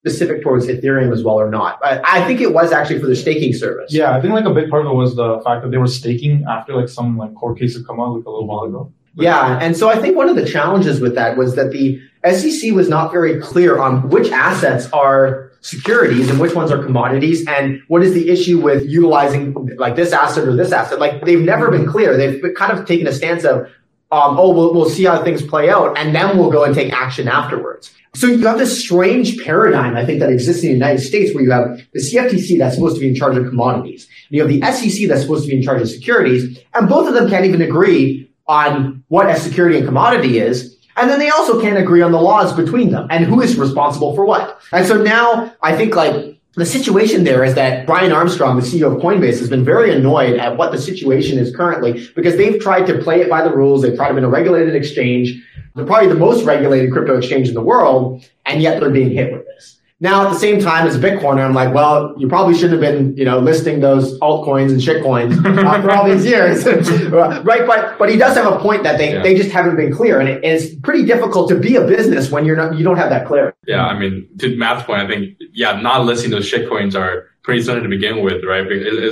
[0.06, 3.16] specific towards Ethereum as well or not, but I think it was actually for the
[3.16, 3.92] staking service.
[3.92, 5.86] Yeah, I think like a big part of it was the fact that they were
[5.86, 8.92] staking after like some like court case had come out like a little while ago.
[9.14, 12.72] Yeah, and so I think one of the challenges with that was that the SEC
[12.72, 17.80] was not very clear on which assets are securities and which ones are commodities and
[17.88, 21.00] what is the issue with utilizing like this asset or this asset.
[21.00, 22.16] Like they've never been clear.
[22.16, 23.68] They've kind of taken a stance of,
[24.12, 26.92] um, oh, we'll, we'll see how things play out and then we'll go and take
[26.92, 27.92] action afterwards.
[28.14, 31.44] So you have this strange paradigm, I think, that exists in the United States where
[31.44, 34.08] you have the CFTC that's supposed to be in charge of commodities.
[34.28, 36.58] And you have the SEC that's supposed to be in charge of securities.
[36.74, 40.78] And both of them can't even agree on what a security and commodity is.
[40.96, 44.14] And then they also can't agree on the laws between them and who is responsible
[44.14, 44.60] for what.
[44.72, 48.94] And so now I think like the situation there is that Brian Armstrong, the CEO
[48.94, 52.86] of Coinbase, has been very annoyed at what the situation is currently because they've tried
[52.86, 53.82] to play it by the rules.
[53.82, 55.34] They've tried to be a regulated exchange.
[55.74, 59.32] They're probably the most regulated crypto exchange in the world, and yet they're being hit
[59.32, 59.80] with this.
[59.98, 62.80] Now, at the same time, as a Bitcoiner, I'm like, well, you probably shouldn't have
[62.82, 66.66] been, you know, listing those altcoins and shitcoins uh, for all these years,
[67.10, 67.66] right?
[67.66, 69.22] But but he does have a point that they, yeah.
[69.22, 72.44] they just haven't been clear, and it, it's pretty difficult to be a business when
[72.44, 73.56] you're not you don't have that clarity.
[73.66, 77.62] Yeah, I mean, to Matt's point, I think yeah, not listing those shitcoins are pretty
[77.62, 78.66] simple to begin with, right?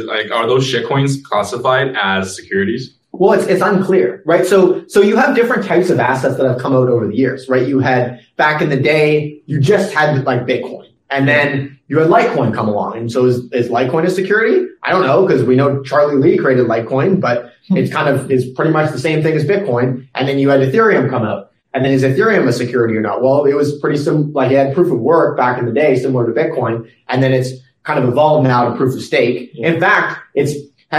[0.05, 2.99] like, are those shitcoins classified as securities?
[3.13, 4.45] Well, it's, it's unclear, right?
[4.45, 7.49] So, so you have different types of assets that have come out over the years,
[7.49, 7.67] right?
[7.67, 12.09] You had back in the day, you just had like Bitcoin and then you had
[12.09, 12.97] Litecoin come along.
[12.97, 14.67] And so is, is Litecoin a security?
[14.83, 17.77] I don't know because we know Charlie Lee created Litecoin, but hmm.
[17.77, 20.09] it's kind of is pretty much the same thing as Bitcoin.
[20.15, 21.53] And then you had Ethereum come out.
[21.73, 23.21] And then is Ethereum a security or not?
[23.21, 25.97] Well, it was pretty sim like it had proof of work back in the day,
[25.97, 26.89] similar to Bitcoin.
[27.09, 27.51] And then it's
[27.83, 29.51] kind of evolved now to proof of stake.
[29.55, 30.53] In fact, it's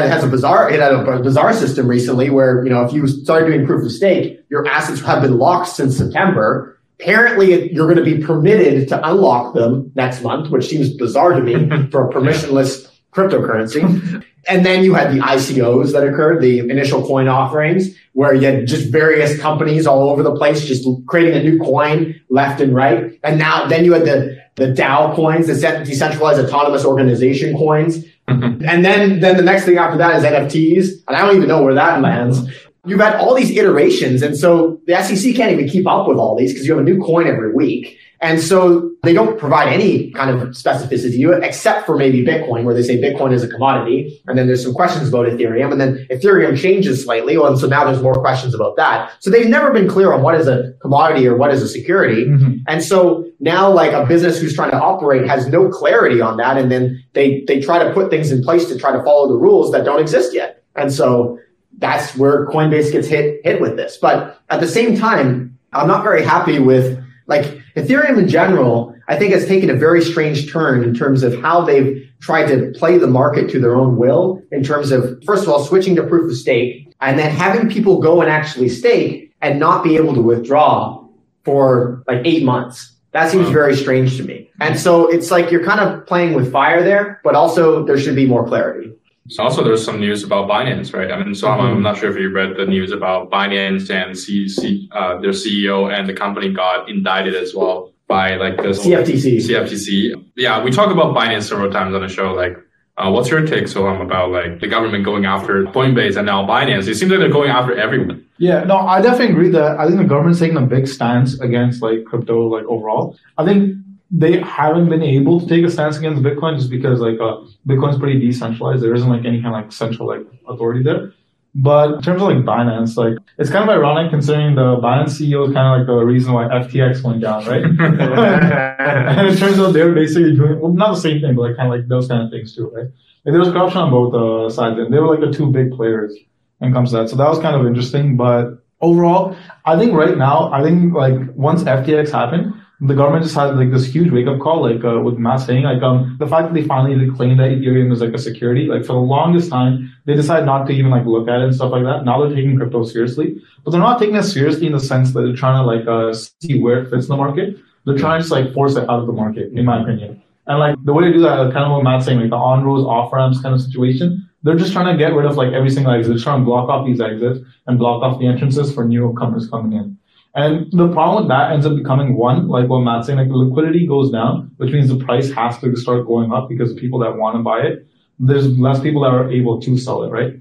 [0.04, 3.08] it has a bizarre it had a bizarre system recently where you know if you
[3.08, 6.75] started doing proof of stake, your assets have been locked since September.
[7.00, 11.42] Apparently, you're going to be permitted to unlock them next month, which seems bizarre to
[11.42, 11.56] me
[11.92, 14.24] for a permissionless cryptocurrency.
[14.48, 18.68] And then you had the ICOs that occurred, the initial coin offerings, where you had
[18.68, 23.20] just various companies all over the place, just creating a new coin left and right.
[23.24, 28.66] And now, then you had the, the DAO coins, the decentralized autonomous organization coins, Mm-hmm.
[28.68, 31.04] And then, then the next thing after that is NFTs.
[31.08, 32.40] And I don't even know where that lands.
[32.86, 34.22] You've had all these iterations.
[34.22, 36.90] And so the SEC can't even keep up with all these because you have a
[36.90, 38.00] new coin every week.
[38.22, 42.82] And so they don't provide any kind of specificity except for maybe Bitcoin, where they
[42.82, 44.22] say Bitcoin is a commodity.
[44.26, 45.72] And then there's some questions about Ethereum.
[45.72, 47.38] And then Ethereum changes slightly.
[47.38, 49.12] Well, and so now there's more questions about that.
[49.20, 52.26] So they've never been clear on what is a commodity or what is a security.
[52.26, 52.64] Mm-hmm.
[52.68, 56.58] And so now like a business who's trying to operate has no clarity on that.
[56.58, 59.38] And then they, they try to put things in place to try to follow the
[59.38, 60.64] rules that don't exist yet.
[60.76, 61.40] And so
[61.78, 63.98] that's where Coinbase gets hit, hit with this.
[63.98, 69.18] But at the same time, I'm not very happy with like Ethereum in general, I
[69.18, 72.98] think has taken a very strange turn in terms of how they've tried to play
[72.98, 76.32] the market to their own will in terms of, first of all, switching to proof
[76.32, 80.22] of stake and then having people go and actually stake and not be able to
[80.22, 81.06] withdraw
[81.44, 82.94] for like eight months.
[83.12, 84.50] That seems very strange to me.
[84.60, 88.16] And so it's like you're kind of playing with fire there, but also there should
[88.16, 88.92] be more clarity.
[89.28, 91.12] So also there's some news about Binance, right?
[91.12, 91.62] I mean, so mm-hmm.
[91.62, 95.20] I'm, I'm, not sure if you read the news about Binance and C, C, uh,
[95.20, 99.38] their CEO and the company got indicted as well by like the CFTC.
[99.38, 100.24] CFTC.
[100.36, 102.34] Yeah, we talk about Binance several times on the show.
[102.34, 102.56] Like,
[102.98, 106.88] uh, what's your take, Soham about like the government going after Coinbase and now Binance?
[106.88, 108.26] It seems like they're going after everyone.
[108.38, 111.82] Yeah, no, I definitely agree that I think the government's taking a big stance against
[111.82, 113.18] like crypto, like overall.
[113.38, 113.76] I think
[114.12, 117.38] they haven't been able to take a stance against Bitcoin just because like uh,
[117.68, 118.84] Bitcoin's pretty decentralized.
[118.84, 121.14] There isn't like any kind of like central like authority there.
[121.58, 125.48] But in terms of like Binance, like it's kind of ironic considering the Binance CEO
[125.48, 127.64] is kind of like the reason why FTX went down, right?
[129.20, 131.56] and it turns out they were basically doing well, not the same thing, but like
[131.56, 132.88] kind of like those kind of things too, right?
[133.24, 135.72] Like there was corruption on both uh, sides, and they were like the two big
[135.72, 136.14] players
[136.58, 137.10] when it comes to that.
[137.10, 138.18] So that was kind of interesting.
[138.18, 143.36] But overall, I think right now, I think like once FTX happened, the government just
[143.36, 146.28] had like this huge wake up call, like uh, with Matt saying, like um, the
[146.28, 149.50] fact that they finally claimed that Ethereum is like a security, like for the longest
[149.50, 152.04] time, they decided not to even like look at it and stuff like that.
[152.04, 155.22] Now they're taking crypto seriously, but they're not taking it seriously in the sense that
[155.22, 157.58] they're trying to like uh, see where it fits in the market.
[157.86, 160.22] They're trying to just like force it out of the market, in my opinion.
[160.48, 162.66] And like the way to do that, kind of what Matt's saying, like the on
[162.66, 164.30] roads, off ramps kind of situation.
[164.44, 166.14] They're just trying to get rid of like every single exit.
[166.14, 169.50] They're trying to block off these exits and block off the entrances for new newcomers
[169.50, 169.98] coming in.
[170.36, 173.38] And the problem with that ends up becoming one, like what Matt's saying, like the
[173.38, 177.00] liquidity goes down, which means the price has to start going up because the people
[177.00, 177.88] that want to buy it,
[178.20, 180.34] there's less people that are able to sell it, right?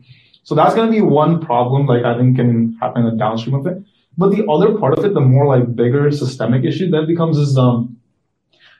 [0.43, 3.67] So that's going to be one problem, like I think can happen in downstream of
[3.69, 3.83] it.
[4.19, 7.57] But the other part of it, the more like bigger systemic issue that becomes is,
[7.57, 7.97] um,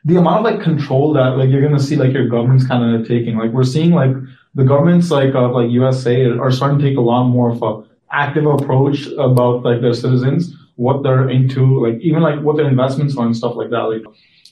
[0.05, 2.95] the amount of like control that like you're going to see like your government's kind
[2.95, 3.39] of taking.
[3.39, 4.15] Like we're seeing like
[4.55, 7.85] the governments like of like USA are starting to take a lot more of a
[8.15, 13.17] active approach about like their citizens what they're into, like even like what their investments
[13.17, 13.85] are and stuff like that.
[13.93, 14.03] Like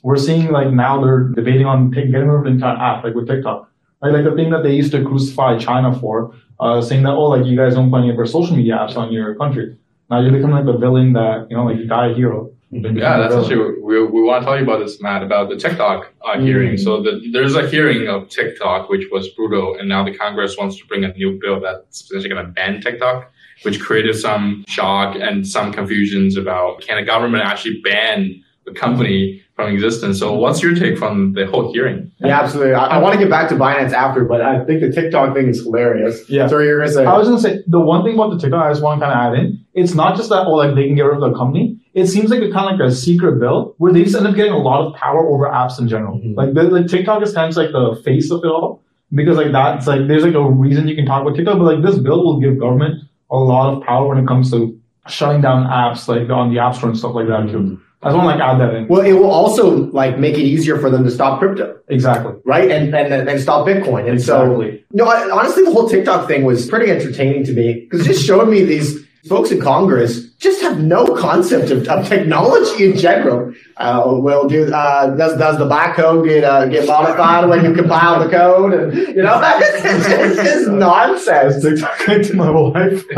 [0.03, 3.27] we're seeing like now they're debating on getting rid of the entire app, like with
[3.29, 3.69] TikTok.
[4.01, 4.13] Right?
[4.13, 7.45] Like the thing that they used to crucify China for, uh, saying that, oh, like
[7.47, 9.77] you guys don't put any of your social media apps on your country.
[10.11, 12.51] Now you become like the villain that, you know, like you die a hero.
[12.75, 16.11] Yeah, that's actually, we, we want to tell you about this, Matt, about the TikTok
[16.25, 16.75] uh, hearing.
[16.75, 16.85] Mm-hmm.
[16.85, 20.79] So the, there's a hearing of TikTok, which was brutal, and now the Congress wants
[20.79, 23.31] to bring a new bill that's essentially going to ban TikTok.
[23.63, 29.43] Which created some shock and some confusions about can a government actually ban the company
[29.57, 30.19] from existence.
[30.19, 32.11] So what's your take from the whole hearing?
[32.21, 32.75] Yeah, absolutely.
[32.75, 35.49] I, I want to get back to Binance after, but I think the TikTok thing
[35.49, 36.29] is hilarious.
[36.29, 36.47] Yeah.
[36.47, 38.71] So you're gonna say I was gonna say the one thing about the TikTok I
[38.71, 39.65] just want to kind of add in.
[39.75, 41.79] It's not just that oh like they can get rid of the company.
[41.95, 44.35] It seems like a kind of like a secret bill where they just end up
[44.35, 46.19] getting a lot of power over apps in general.
[46.19, 46.37] Mhm.
[46.37, 48.83] Like the, like TikTok is kind of like the face of it all
[49.15, 51.83] because like that's like there's like a reason you can talk about TikTok, but like
[51.83, 53.03] this bill will give government
[53.33, 54.79] a lot of power when it comes to
[55.09, 57.81] shutting down apps like on the app store and stuff like that too.
[58.05, 58.89] I just want to like add that in.
[58.89, 62.35] well, it will also like make it easier for them to stop crypto, Exactly.
[62.45, 62.69] right?
[62.71, 64.09] And and and stop Bitcoin.
[64.11, 64.85] And so Exactly.
[64.93, 68.27] No, I, honestly, the whole TikTok thing was pretty entertaining to me because it just
[68.27, 68.99] showed me these
[69.29, 73.55] folks in Congress just have no concept of, of technology in general.
[73.77, 78.19] Uh, well, do uh, does does the bytecode get uh, get modified when you compile
[78.23, 78.75] the code?
[78.75, 81.63] And you know, it's, it's, it's just nonsense.
[81.63, 83.05] TikTok connected my wife.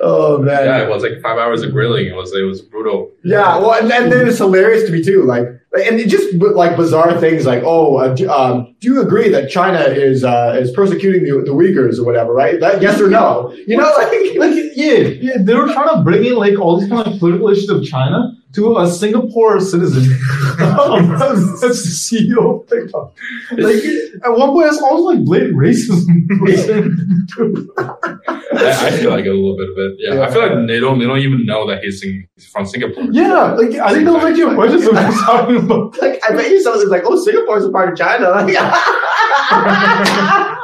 [0.00, 0.64] oh man.
[0.64, 2.06] Yeah, it was like five hours of grilling.
[2.06, 3.10] It was it was brutal.
[3.24, 5.24] Yeah, well, and, and then it's hilarious to me too.
[5.24, 5.48] Like,
[5.80, 9.50] and it just like bizarre things like, oh, uh, do, um, do you agree that
[9.50, 12.32] China is uh, is persecuting the, the Uyghurs or whatever?
[12.32, 12.60] Right?
[12.60, 13.52] That, yes or no?
[13.66, 16.88] You know, like, like yeah, yeah, they were trying to bring in like all these
[16.88, 20.02] kind of political issues of China to a Singapore citizen
[20.58, 23.16] as the CEO of TikTok.
[23.52, 23.82] Like
[24.24, 26.06] at one point, it's almost like blatant racism.
[28.56, 29.96] I, I feel like a little bit of it.
[29.98, 32.66] Yeah, I feel like they don't they don't even know that he's, sing, he's from
[32.66, 33.04] Singapore.
[33.12, 34.80] yeah, like I think that was like your question.
[34.80, 35.96] So we're talking about.
[36.02, 38.26] like I bet you someone's like, oh, Singapore's a part of China.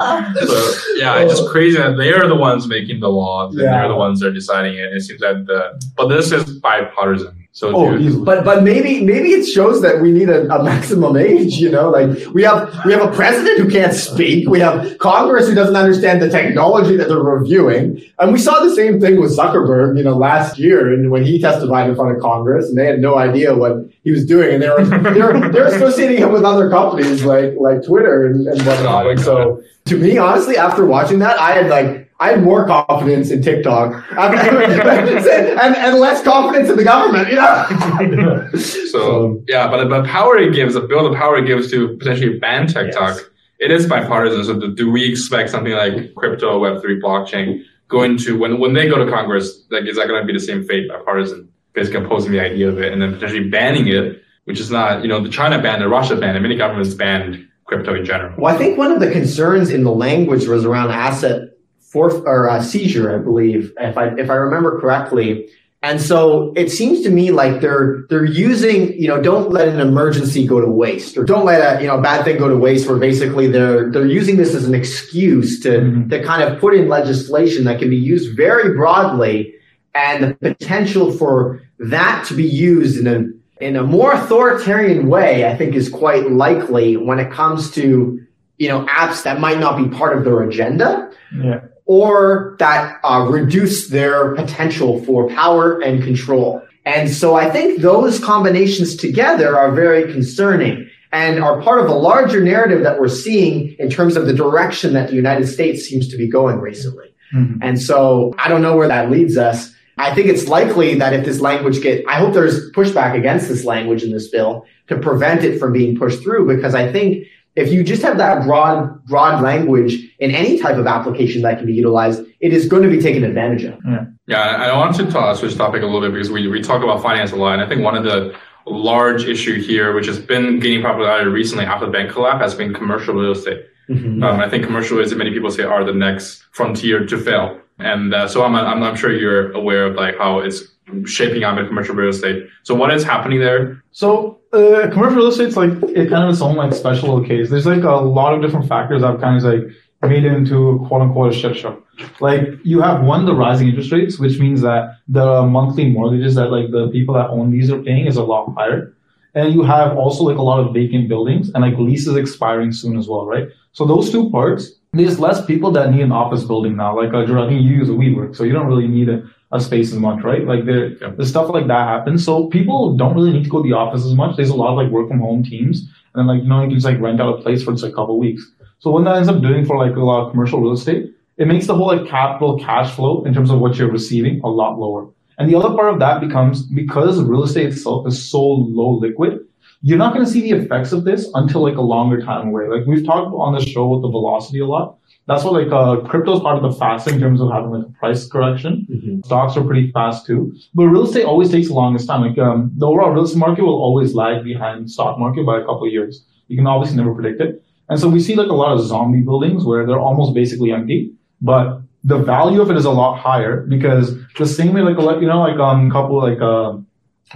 [0.03, 3.79] So yeah, it's just crazy that they are the ones making the laws and Yeah.
[3.79, 4.93] they're the ones that are deciding it.
[4.93, 7.42] It seems that the but this is bipartisan.
[7.55, 8.25] So Oh, dude.
[8.25, 11.57] But but maybe maybe it shows that we need a, a maximum age.
[11.57, 14.49] You know, like we have we have a president who can't speak.
[14.49, 18.75] We have Congress who doesn't understand the technology that they're reviewing, and we saw the
[18.75, 19.99] same thing with Zuckerberg.
[19.99, 23.01] You know, last year and when he testified in front of Congress, and they had
[23.01, 26.71] no idea what he was doing, and they were they're they're associating him with other
[26.71, 29.05] companies like like Twitter and, and whatnot.
[29.05, 32.02] Oh And so to me, honestly, after watching that, I had like.
[32.23, 38.49] I had more confidence in TikTok and, and less confidence in the government, you know?
[38.93, 42.39] so yeah, but but power it gives, the bill the power it gives to potentially
[42.39, 43.17] ban TikTok.
[43.17, 43.25] Yes.
[43.59, 44.45] It is bipartisan.
[44.45, 48.73] So do, do we expect something like crypto, Web three, blockchain going to when when
[48.73, 49.65] they go to Congress?
[49.71, 51.49] Like, is that going to be the same fate, bipartisan?
[51.73, 55.09] Basically opposing the idea of it and then potentially banning it, which is not, you
[55.09, 58.33] know, the China banned it, Russia banned it, many governments banned crypto in general.
[58.39, 61.52] Well, I think one of the concerns in the language was around asset
[61.93, 65.49] forf or uh, seizure, I believe, if I if I remember correctly.
[65.85, 69.81] And so it seems to me like they're they're using, you know, don't let an
[69.81, 72.89] emergency go to waste, or don't let a you know bad thing go to waste.
[72.89, 76.09] Where basically they're they're using this as an excuse to Mhm.
[76.11, 79.55] to kind of put in legislation that can be used very broadly,
[79.95, 85.47] and the potential for that to be used in a in a more authoritarian way,
[85.51, 88.21] I think is quite likely when it comes to
[88.59, 91.11] you know apps that might not be part of their agenda
[91.43, 91.61] Yeah.
[91.93, 96.63] Or that uh, reduce their potential for power and control.
[96.87, 101.93] And so I think those combinations together are very concerning and are part of a
[101.95, 106.09] larger narrative that we're seeing in terms of the direction that the United States seems
[106.09, 107.09] to be going recently.
[107.35, 107.59] Mhm.
[107.61, 109.71] And so I don't know where that leads us.
[109.99, 113.67] I think it's likely that if this language get, I hope there's pushback against this
[113.67, 117.73] language in this bill to prevent it from being pushed through because I think if
[117.73, 121.75] you just have that broad, broad language in any type of application that can be
[121.75, 123.79] utilized, it is going to be taken advantage of.
[123.85, 126.83] Yeah, yeah I want to uh, switch topic a little bit because we, we talk
[126.83, 128.35] about finance a lot, and I think one of the
[128.67, 132.73] large issue here, which has been gaining popularity recently after the bank collapse, has been
[132.73, 133.67] commercial real estate.
[133.89, 134.23] Mhm.
[134.23, 137.61] Um, I think commercial real estate, many people say, are the next frontier to fail,
[137.79, 140.72] and uh, so I'm, I'm I'm sure you're aware of like how it's
[141.07, 142.47] shaping up in commercial real estate.
[142.63, 143.83] So what is happening there?
[143.93, 147.51] So uh, commercial real estate's like it kind of its own like special case.
[147.51, 151.35] There's like a lot of different factors that kind of like made into quote unquote
[151.35, 151.83] a shit show.
[152.21, 156.51] Like you have one the rising interest rates, which means that the monthly mortgages that
[156.51, 158.95] like the people that own these are paying is a lot higher.
[159.35, 162.99] And you have also like a lot of vacant buildings and like leases expiring soon
[162.99, 163.49] as well, right?
[163.73, 166.95] So those two parts, there's less people that need an office building now.
[166.95, 169.23] Like uh, think you use a WeWork, so you don't really need a,
[169.53, 170.47] a space as much, right?
[170.47, 171.11] Like there, Yeah.
[171.17, 172.25] there's stuff like that happens.
[172.25, 174.37] So people don't really need to go to the office as much.
[174.37, 175.81] There's a lot of like work from home teams,
[176.15, 177.83] and then like you know you can just like rent out a place for just
[177.85, 178.51] like a couple weeks.
[178.79, 181.47] So what that ends up doing for like a lot of commercial real estate, it
[181.47, 184.79] makes the whole like capital cash flow in terms of what you're receiving a lot
[184.79, 185.09] lower.
[185.39, 189.41] And the other part of that becomes because real estate itself is so low liquid,
[189.83, 192.69] you're not going to see the effects of this until like a longer time away.
[192.69, 194.99] Like we've talked on the show with the velocity a lot.
[195.27, 197.87] That's what like uh, crypto is part of the fast in terms of having like
[197.87, 198.87] a price correction.
[198.91, 199.21] Mm-hmm.
[199.23, 202.23] Stocks are pretty fast too, but real estate always takes the longest time.
[202.23, 205.61] Like um, the overall real estate market will always lag behind stock market by a
[205.61, 206.25] couple of years.
[206.49, 209.23] You can obviously never predict it, and so we see like a lot of zombie
[209.23, 213.61] buildings where they're almost basically empty, but the value of it is a lot higher
[213.61, 216.77] because the same way like you know like um couple like uh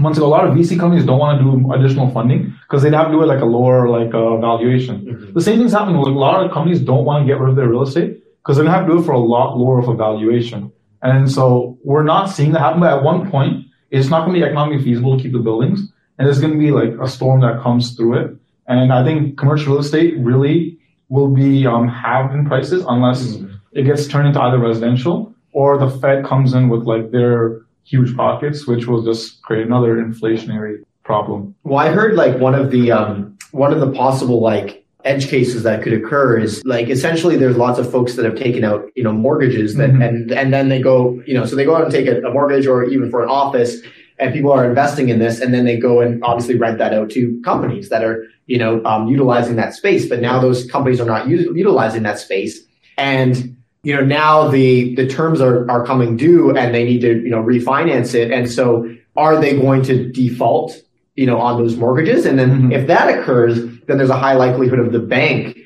[0.01, 2.93] months ago, a lot of VC companies don't want to do additional funding because they'd
[2.93, 5.01] have to do it like a lower like uh, valuation.
[5.01, 5.35] Mhm.
[5.35, 5.97] The same thing's happening.
[6.01, 8.57] Like, a lot of companies don't want to get rid of their real estate because
[8.57, 10.71] they're gonna have to do it for a lot lower of a valuation.
[11.03, 12.81] And so we're not seeing that happen.
[12.81, 16.27] But at one point, it's not gonna be economically feasible to keep the buildings, and
[16.27, 18.37] there's gonna be like a storm that comes through it.
[18.69, 20.79] And I think commercial real estate really
[21.09, 23.39] will be um, halved in prices unless
[23.73, 28.17] it gets turned into either residential or the Fed comes in with like their huge
[28.17, 31.55] pockets, which will just create another inflationary problem.
[31.65, 35.63] Well, I heard like one of the um, one of the possible like edge cases
[35.63, 39.05] that could occur is like essentially there's lots of folks that have taken out you
[39.05, 40.05] know mortgages that Mhm.
[40.09, 42.33] and and then they go you know so they go out and take a, a
[42.33, 43.77] mortgage or even for an office
[44.19, 47.09] and people are investing in this and then they go and obviously rent that out
[47.11, 51.07] to companies that are you know um, utilizing that space but now those companies are
[51.07, 52.65] not u- utilizing that space
[52.99, 57.23] and you know now the the terms are are coming due and they need to
[57.23, 58.31] you know refinance it.
[58.31, 60.77] And so are they going to default
[61.15, 62.27] you know on those mortgages?
[62.27, 62.73] And then Mhm.
[62.73, 65.57] if that occurs then there's a high likelihood of the bank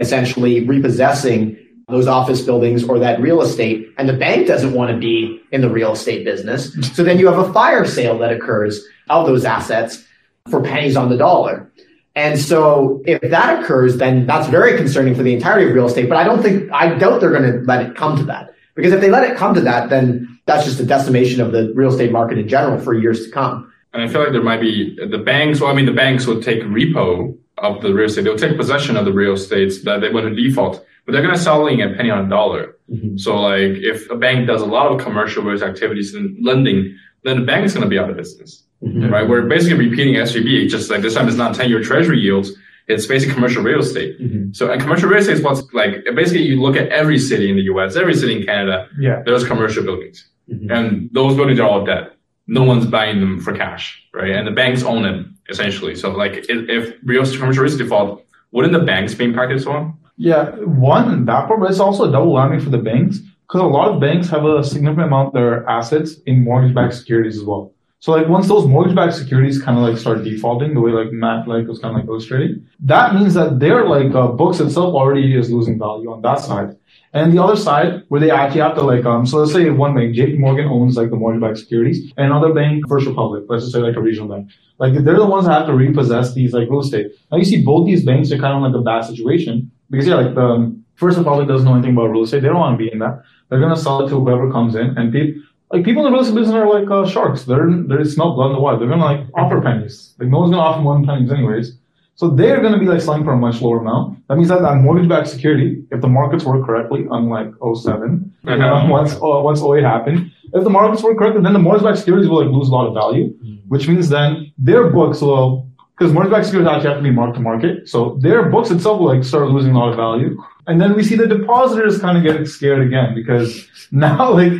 [0.00, 1.56] essentially repossessing
[1.88, 3.86] those office buildings or that real estate.
[3.98, 6.72] And the bank doesn't want to be in the real estate business.
[6.96, 10.02] So then you have a fire sale that occurs of those assets
[10.50, 11.70] for pennies on the dollar
[12.16, 16.08] and so if that occurs, then that's very concerning for the entirety of real estate.
[16.08, 18.54] But I don't think, I doubt they're going to let it come to that.
[18.74, 21.72] Because if they let it come to that, then that's just a decimation of the
[21.74, 23.70] real estate market in general for years to come.
[23.92, 25.60] And I feel like there might be the banks.
[25.60, 28.24] Well, I mean, the banks would take repo of the real estate.
[28.24, 31.40] They'll take possession of the real estates that they to default, but they're going to
[31.40, 32.76] sell it at penny on a dollar.
[32.90, 33.16] Mm-hmm.
[33.16, 36.96] So, like, if a bank does a lot of commercial real estate activities and lending,
[37.26, 39.10] then the bank is going to be out of business, Mhm.
[39.10, 39.28] right?
[39.28, 40.68] We're basically repeating SVB.
[40.68, 42.52] Just like this time, it's not ten-year Treasury yields.
[42.88, 44.12] It's basically commercial real estate.
[44.20, 44.54] Mhm.
[44.54, 47.56] So, and commercial real estate is what's like basically you look at every city in
[47.56, 48.86] the U.S., every city in Canada.
[48.98, 49.22] Yeah.
[49.26, 50.24] There's commercial buildings.
[50.52, 50.70] Mhm.
[50.70, 52.08] And those buildings are all dead.
[52.46, 54.30] No one's buying them for cash, right?
[54.30, 55.94] And the banks own them essentially.
[55.96, 58.22] So like if, if real commercial real estate default,
[58.52, 59.98] wouldn't the banks be impacted as well?
[60.16, 63.64] Yeah, one that part, but it's also a double whammy for the banks because a
[63.64, 67.72] lot of banks have a significant amount of their assets in mortgage-backed securities as well.
[68.00, 71.48] So like once those mortgage-backed securities kind of like start defaulting, the way like Matt
[71.48, 75.36] like was kind of like illustrating, that means that their like uh, books itself already
[75.36, 76.76] is losing value on that side.
[77.12, 79.94] And the other side, where they actually have to like, um, so let's say one
[79.94, 83.74] bank, JP Morgan owns like the mortgage-backed securities, and another bank, First Republic, let's just
[83.74, 84.50] say like a regional bank.
[84.78, 87.12] Like they're the ones that have to repossess these like real estate.
[87.32, 90.16] Now you see both these banks are kind of like a bad situation because yeah,
[90.16, 92.40] like the um, First Republic doesn't know anything about real estate.
[92.40, 93.22] They don't want to be in that.
[93.48, 95.42] They're gonna sell it to whoever comes in, and people
[95.72, 97.44] like people in the real estate business are like uh, sharks.
[97.44, 98.78] They're they smell blood in the water.
[98.78, 100.14] They're gonna like offer pennies.
[100.18, 101.78] Like no one's gonna offer more than pennies anyways.
[102.14, 104.26] So they're gonna be like selling for a much lower amount.
[104.28, 108.86] That means that that mortgage-backed security, if the markets work correctly, unlike 07, you know,
[108.88, 112.44] once uh, once 08 happened, if the markets work correctly, then the mortgage-backed securities will
[112.44, 113.34] like lose a lot of value,
[113.68, 115.65] which means then their books will
[115.96, 119.06] because mortgage-backed securities actually have to be marked to market, so their books itself will
[119.14, 120.36] like start losing a lot of value.
[120.66, 124.52] And then we see the depositors kind of getting scared again because now like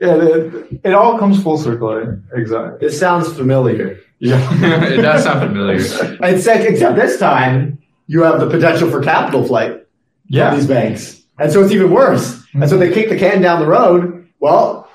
[0.00, 1.90] yeah, it, it all comes full circle.
[1.98, 2.38] eh?
[2.38, 2.78] Exactly.
[2.86, 3.98] This sounds familiar.
[4.18, 4.38] Yeah.
[4.92, 5.76] it does sound familiar.
[6.22, 9.86] Except, except this time, you have the potential for capital flight
[10.28, 10.54] Yeah.
[10.54, 11.22] these banks.
[11.38, 12.42] And so it's even worse.
[12.52, 14.28] And so they kick the can down the road.
[14.38, 14.86] Well,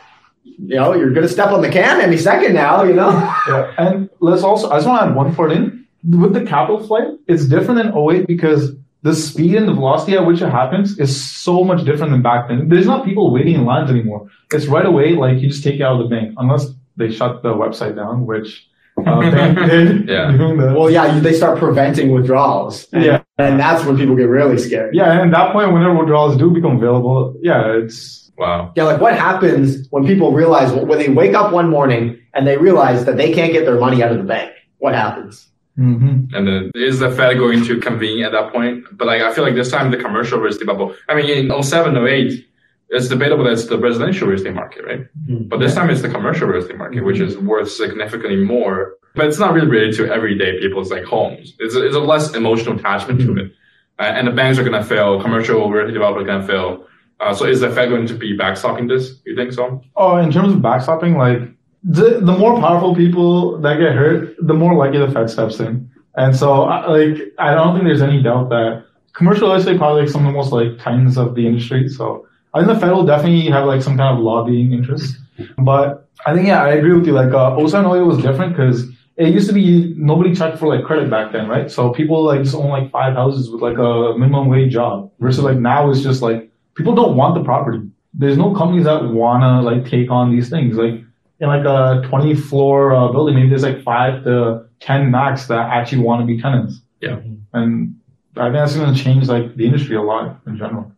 [0.44, 3.10] you know, you're going to step on the can any second now, you know?
[3.48, 5.81] Yeah, and let's also, I just want to add one part in.
[6.04, 8.72] With the capital flight, it's different than 08 because
[9.04, 12.48] the speed and the velocity at which it happens is so much different than back
[12.48, 12.70] then.
[12.70, 14.30] There's not people waiting in lines anymore.
[14.52, 17.42] It's right away, like you just take it out of the bank, unless they shut
[17.42, 18.68] the website down, which
[19.06, 20.10] uh, bank did.
[20.10, 20.38] Yeah.
[20.76, 22.88] Well, yeah, they start preventing withdrawals.
[22.94, 23.24] And, Yeah.
[23.38, 24.94] And that's when people get really scared.
[24.94, 28.72] yeah, and at that point, whenever withdrawals do become available, yeah, it's, Wow.
[28.76, 32.58] Yeah, like what happens when people realize, when they wake up one morning and they
[32.58, 34.52] realize that they can't get their money out of the bank?
[34.80, 35.51] What happens?
[35.78, 36.34] Mhm.
[36.34, 38.86] And then is the Fed going to convene at that point?
[38.94, 40.96] But like I feel like this time the commercial real estate bubble.
[41.10, 42.48] I mean in 07, 08,
[42.90, 45.08] it's debatable that it's the residential real estate market, right?
[45.50, 48.96] But this time it's the commercial real estate market, which is worth significantly more.
[49.16, 51.54] But it's not really related to everyday people's like homes.
[51.60, 53.52] It's a, it's a less emotional attachment to it.
[54.00, 55.22] Uh, and the banks are going to fail.
[55.22, 56.88] Commercial real estate developers are going to fail.
[57.20, 59.22] Uh, so is the Fed going to be backstopping this?
[59.26, 59.82] You think so?
[59.96, 61.50] Oh, in terms of backstopping, like
[61.84, 65.90] the the more powerful people that get hurt, the more likely the Fed steps in.
[66.16, 70.12] And so, like, I don't think there's any doubt that commercial real estate probably like
[70.12, 71.88] some of the most like titans of the industry.
[71.90, 75.16] So I think the Fed will definitely have like some kind of lobbying interest.
[75.58, 77.14] But I think yeah, I agree with you.
[77.14, 80.86] Like uh, 07 08 was different because it used to be nobody checked for like
[80.86, 81.70] credit back then, right?
[81.72, 85.44] So people like just own like five houses with like a minimum wage job versus
[85.44, 87.90] like now it's just like people don't want the property.
[88.14, 90.76] There's no companies that wanna like take on these things.
[90.76, 91.02] Like
[91.42, 95.58] in like a 20 floor uh, building, maybe there's like five to 10 max that
[95.72, 96.80] actually want to be tenants.
[97.02, 97.20] Yeah.
[97.54, 97.96] And
[98.38, 100.92] I think that's going to change like the industry a lot in general.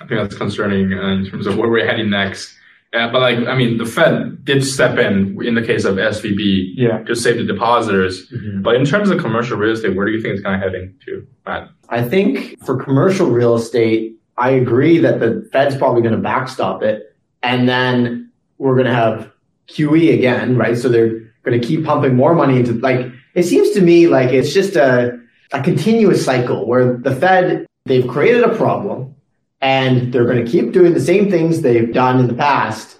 [0.00, 2.56] I think that's concerning uh, in terms of where we're heading next.
[2.94, 6.72] Uh, but like, I mean, the Fed did step in in the case of SVB
[6.76, 6.98] Yeah.
[7.04, 8.30] to save the depositors.
[8.62, 10.94] But in terms of commercial real estate, where do you think it's kind of heading
[11.06, 11.70] to, Matt?
[11.88, 16.82] I think for commercial real estate, I agree that the Fed's probably going to backstop
[16.82, 17.16] it.
[17.42, 19.31] And then we're going to have
[19.72, 20.76] QE again, right?
[20.76, 24.30] So they're going to keep pumping more money into like, it seems to me like
[24.30, 25.18] it's just a,
[25.52, 29.14] a continuous cycle where the Fed, they've created a problem
[29.60, 32.98] and they're going to keep doing the same things they've done in the past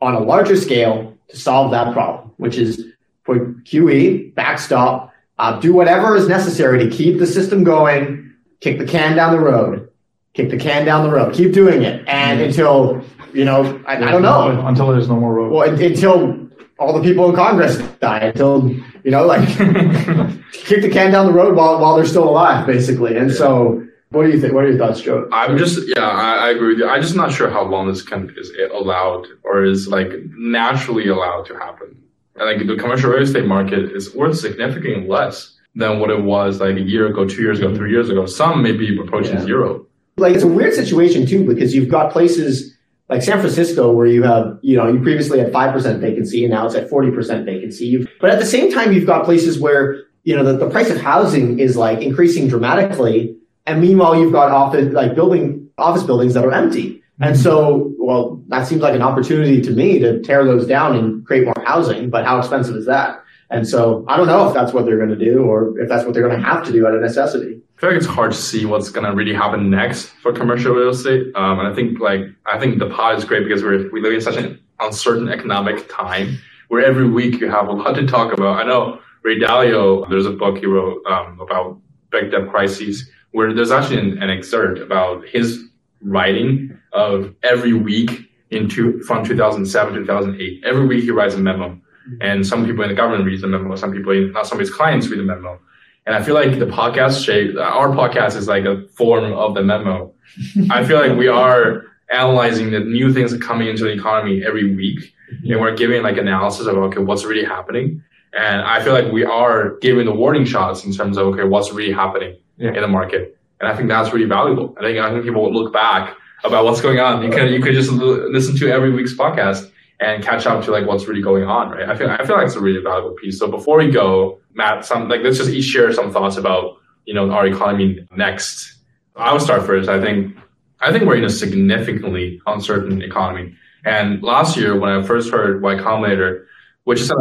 [0.00, 2.84] on a larger scale to solve that problem, which is
[3.24, 8.86] put QE, backstop, uh, do whatever is necessary to keep the system going, kick the
[8.86, 9.88] can down the road,
[10.34, 13.02] kick the can down the road, keep doing it, and until
[13.34, 15.52] you know, I, I don't know, Until there's no more road.
[15.52, 18.70] well, until all the people in Congress die, until
[19.04, 19.46] you know, like
[20.52, 23.16] kick the can down the road while while they're still alive, basically.
[23.16, 24.54] And so, what do you think?
[24.54, 25.28] What are your thoughts, Joe?
[25.32, 26.88] I'm just, yeah, I, I agree with you.
[26.88, 31.46] I'm just not sure how long this can, is allowed or is like naturally allowed
[31.46, 31.96] to happen.
[32.36, 36.60] And like the commercial real estate market is worth significantly less than what it was
[36.60, 38.26] like a year ago, two years ago, three years ago.
[38.26, 39.42] Some may be approaching Yeah.
[39.44, 39.86] zero.
[40.16, 42.73] like it's a weird situation too because you've got places
[43.14, 46.52] like San Francisco where you have you know you previously had five percent vacancy and
[46.52, 47.86] now it's at forty percent vacancy.
[47.86, 50.90] You've, but at the same time, you've got places where you know the, the price
[50.90, 53.36] of housing is like increasing dramatically,
[53.66, 57.02] and meanwhile you've got office like building office buildings that are empty.
[57.20, 57.42] And mm-hmm.
[57.44, 61.44] so, well, that seems like an opportunity to me to tear those down and create
[61.44, 62.10] more housing.
[62.10, 63.22] But how expensive is that?
[63.50, 66.04] And so, I don't know if that's what they're going to do or if that's
[66.04, 67.60] what they're going to have to do out of necessity.
[67.76, 70.90] I feel like it's hard to see what's gonna really happen next for commercial real
[70.90, 71.34] estate.
[71.34, 74.12] Um, and I think like I think the pod is great because we're we live
[74.12, 76.38] in such an uncertain economic time
[76.68, 78.60] where every week you have a lot to talk about.
[78.60, 81.78] I know Ray Dalio, there's a book he wrote um, about
[82.10, 85.64] big debt crises where there's actually an, an excerpt about his
[86.00, 90.62] writing of every week into from 2007 2008.
[90.64, 92.22] Every week he writes a memo, Mm-hmm.
[92.22, 93.76] and some people in the government read the memo.
[93.76, 95.58] Some people, not some of his clients, read the memo.
[96.06, 99.62] And I feel like the podcast shape, our podcast is like a form of the
[99.62, 100.12] memo.
[100.70, 104.44] I feel like we are analyzing the new things that are coming into the economy
[104.44, 105.52] every week, mm-hmm.
[105.52, 108.02] and we're giving like analysis of okay, what's really happening.
[108.36, 111.72] And I feel like we are giving the warning shots in terms of okay, what's
[111.72, 112.74] really happening Yeah.
[112.74, 113.38] in the market.
[113.60, 114.76] And I think that's really valuable.
[114.78, 117.22] I think I think people will look back about what's going on.
[117.22, 119.70] You can you could just listen to every week's podcast
[120.00, 121.88] and catch up to like what's really going on, right?
[121.88, 123.38] I feel I feel like it's a really valuable piece.
[123.38, 127.14] So before we go, Matt, some like let's just each share some thoughts about you
[127.14, 128.78] know our economy next.
[129.16, 129.88] I will start first.
[129.88, 130.36] I think
[130.80, 133.54] I think we're in a significantly uncertain economy.
[133.84, 136.46] And last year, when I first heard Y Combinator,
[136.84, 137.12] which is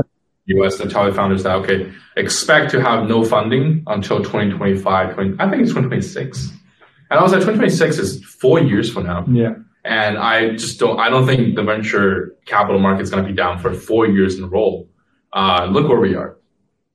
[0.45, 5.13] US that tell founders that okay, expect to have no funding until 2025.
[5.13, 6.49] 20, I think it's 2026.
[7.09, 9.25] And I was like, 2026 is four years from now.
[9.29, 9.53] yeah.
[9.85, 13.35] And I just don't, I don't think the venture capital market is going to be
[13.35, 14.87] down for four years in a row.
[15.33, 16.37] Uh, look where we are,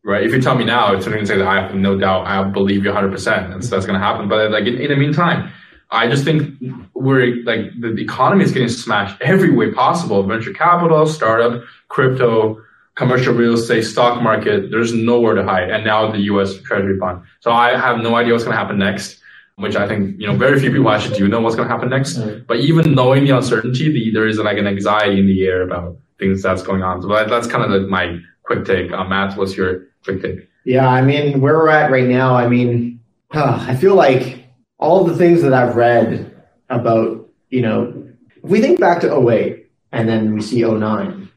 [0.04, 0.22] right?
[0.22, 2.42] If you tell me now, it's going to say that I have no doubt, I
[2.44, 3.24] believe you 100%.
[3.24, 4.28] That's, that's going to happen.
[4.28, 5.52] But like in, in the meantime,
[5.90, 6.54] I just think
[6.94, 10.22] we're like the, the economy is getting smashed every way possible.
[10.22, 12.62] Venture capital, startup, crypto,
[12.94, 14.70] commercial real estate, stock market.
[14.70, 15.70] There's nowhere to hide.
[15.70, 16.60] And now the U.S.
[16.60, 17.22] Treasury bond.
[17.40, 19.17] So I have no idea what's going to happen next
[19.58, 21.90] which I think, you know, very few people actually do know what's going to happen
[21.90, 22.18] next.
[22.18, 22.46] Right.
[22.46, 25.96] But even knowing the uncertainty, the, there is like an anxiety in the air about
[26.18, 27.02] things that's going on.
[27.02, 28.92] So that, that's kind of the, my quick take.
[28.92, 30.48] Uh, Matt, what's your quick take?
[30.64, 33.00] Yeah, I mean, where we're at right now, I mean,
[33.30, 34.44] huh, I feel like
[34.78, 36.34] all of the things that I've read
[36.68, 38.04] about, you know,
[38.36, 41.28] if we think back to 08 and then we see 09,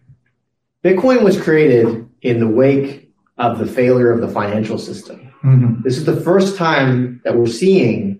[0.84, 5.32] Bitcoin was created in the wake of the failure of the financial system.
[5.42, 8.11] hmm This is the first time that we're seeing,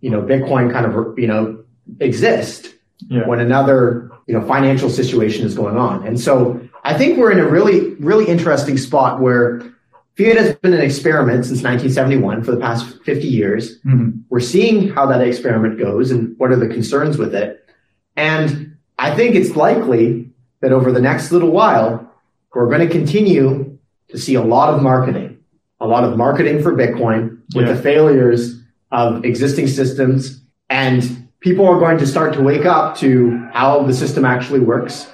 [0.00, 1.62] you know, Bitcoin kind of, you know,
[2.00, 2.74] exist
[3.08, 3.26] Yeah.
[3.26, 6.06] when another you know financial situation is going on.
[6.06, 9.60] And so I think we're in a really really interesting spot where
[10.16, 13.80] fiat has been an experiment since 1971 for the past 50 years.
[13.82, 17.64] hmm We're seeing how that experiment goes and what are the concerns with it.
[18.16, 20.30] And I think it's likely
[20.60, 22.06] that over the next little while
[22.54, 23.78] we're going to continue
[24.08, 25.38] to see a lot of marketing,
[25.80, 27.72] a lot of marketing for Bitcoin with Yeah.
[27.72, 28.59] the failures
[28.90, 33.94] of existing systems and people are going to start to wake up to how the
[33.94, 35.10] system actually works,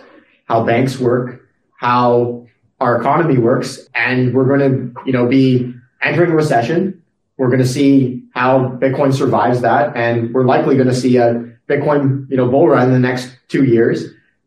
[0.47, 1.43] how banks work,
[1.79, 2.47] how
[2.81, 5.73] our economy works, and we're going to, you know, be
[6.03, 7.03] entering a recession.
[7.39, 11.43] We're going to see how Bitcoin survives that, and we're likely going to see a
[11.69, 14.05] Bitcoin, you know, bull run in the next two years.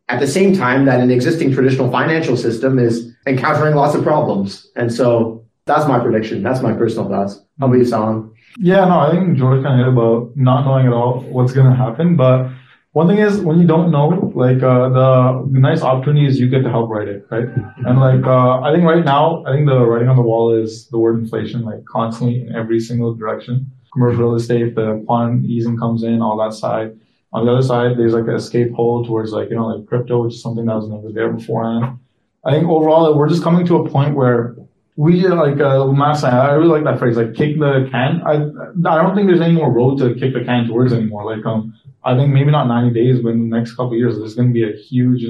[0.09, 4.67] At the same time, that an existing traditional financial system is encountering lots of problems,
[4.75, 6.41] and so that's my prediction.
[6.41, 7.39] That's my personal thoughts.
[7.59, 8.31] How about you, Soham?
[8.57, 11.69] Yeah, no, I think George kind of hit about not knowing at all what's going
[11.69, 12.15] to happen.
[12.15, 12.49] But
[12.93, 16.63] one thing is when you don't know, like uh, the, nice opportunity is you get
[16.63, 17.47] to help write it, right?
[17.85, 20.87] And like uh, I think right now, I think the writing on the wall is
[20.87, 23.71] the word inflation, like constantly in every single direction.
[23.93, 26.97] Commercial real estate, the quantitative easing comes in, all that side.
[27.31, 30.23] On the other side, there's like an escape hole towards like you know like crypto,
[30.23, 31.99] which is something that was never there beforehand.
[32.43, 34.55] I think overall, we're just coming to a point where
[34.99, 36.27] we like uh, Massa.
[36.27, 38.21] I really like that phrase, like kick the can.
[38.25, 41.23] I I don't think there's any more road to kick the can towards anymore.
[41.23, 41.73] Like um,
[42.03, 44.49] I think maybe not 90 days, but in the next couple of years, there's going
[44.49, 45.23] to be a huge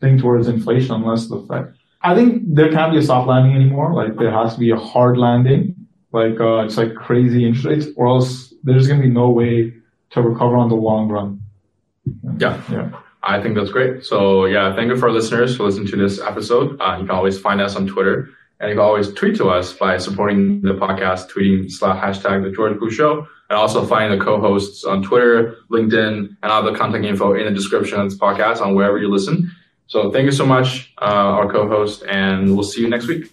[0.00, 1.74] thing towards inflation unless the Fed.
[2.02, 3.94] I think there can't be a soft landing anymore.
[3.94, 5.76] Like there has to be a hard landing.
[6.10, 9.72] Like uh, it's like crazy interest rates, or else there's going to be no way
[10.10, 11.40] to recover on the long run.
[12.40, 12.60] Yeah.
[12.68, 12.90] Yeah.
[13.22, 14.04] I think that's great.
[14.04, 16.76] So yeah, thank you for our listeners for listening to this episode.
[16.80, 18.28] Uh, you can always find us on Twitter
[18.64, 22.50] and you can always tweet to us by supporting the podcast, tweeting slash hashtag the
[22.50, 23.28] George Pu Show.
[23.50, 28.00] And also find the co-hosts on Twitter, LinkedIn, and other contact info in the description
[28.00, 29.54] of this podcast on wherever you listen.
[29.86, 33.30] So thank you so much, uh, our co-host, and we'll see you next week.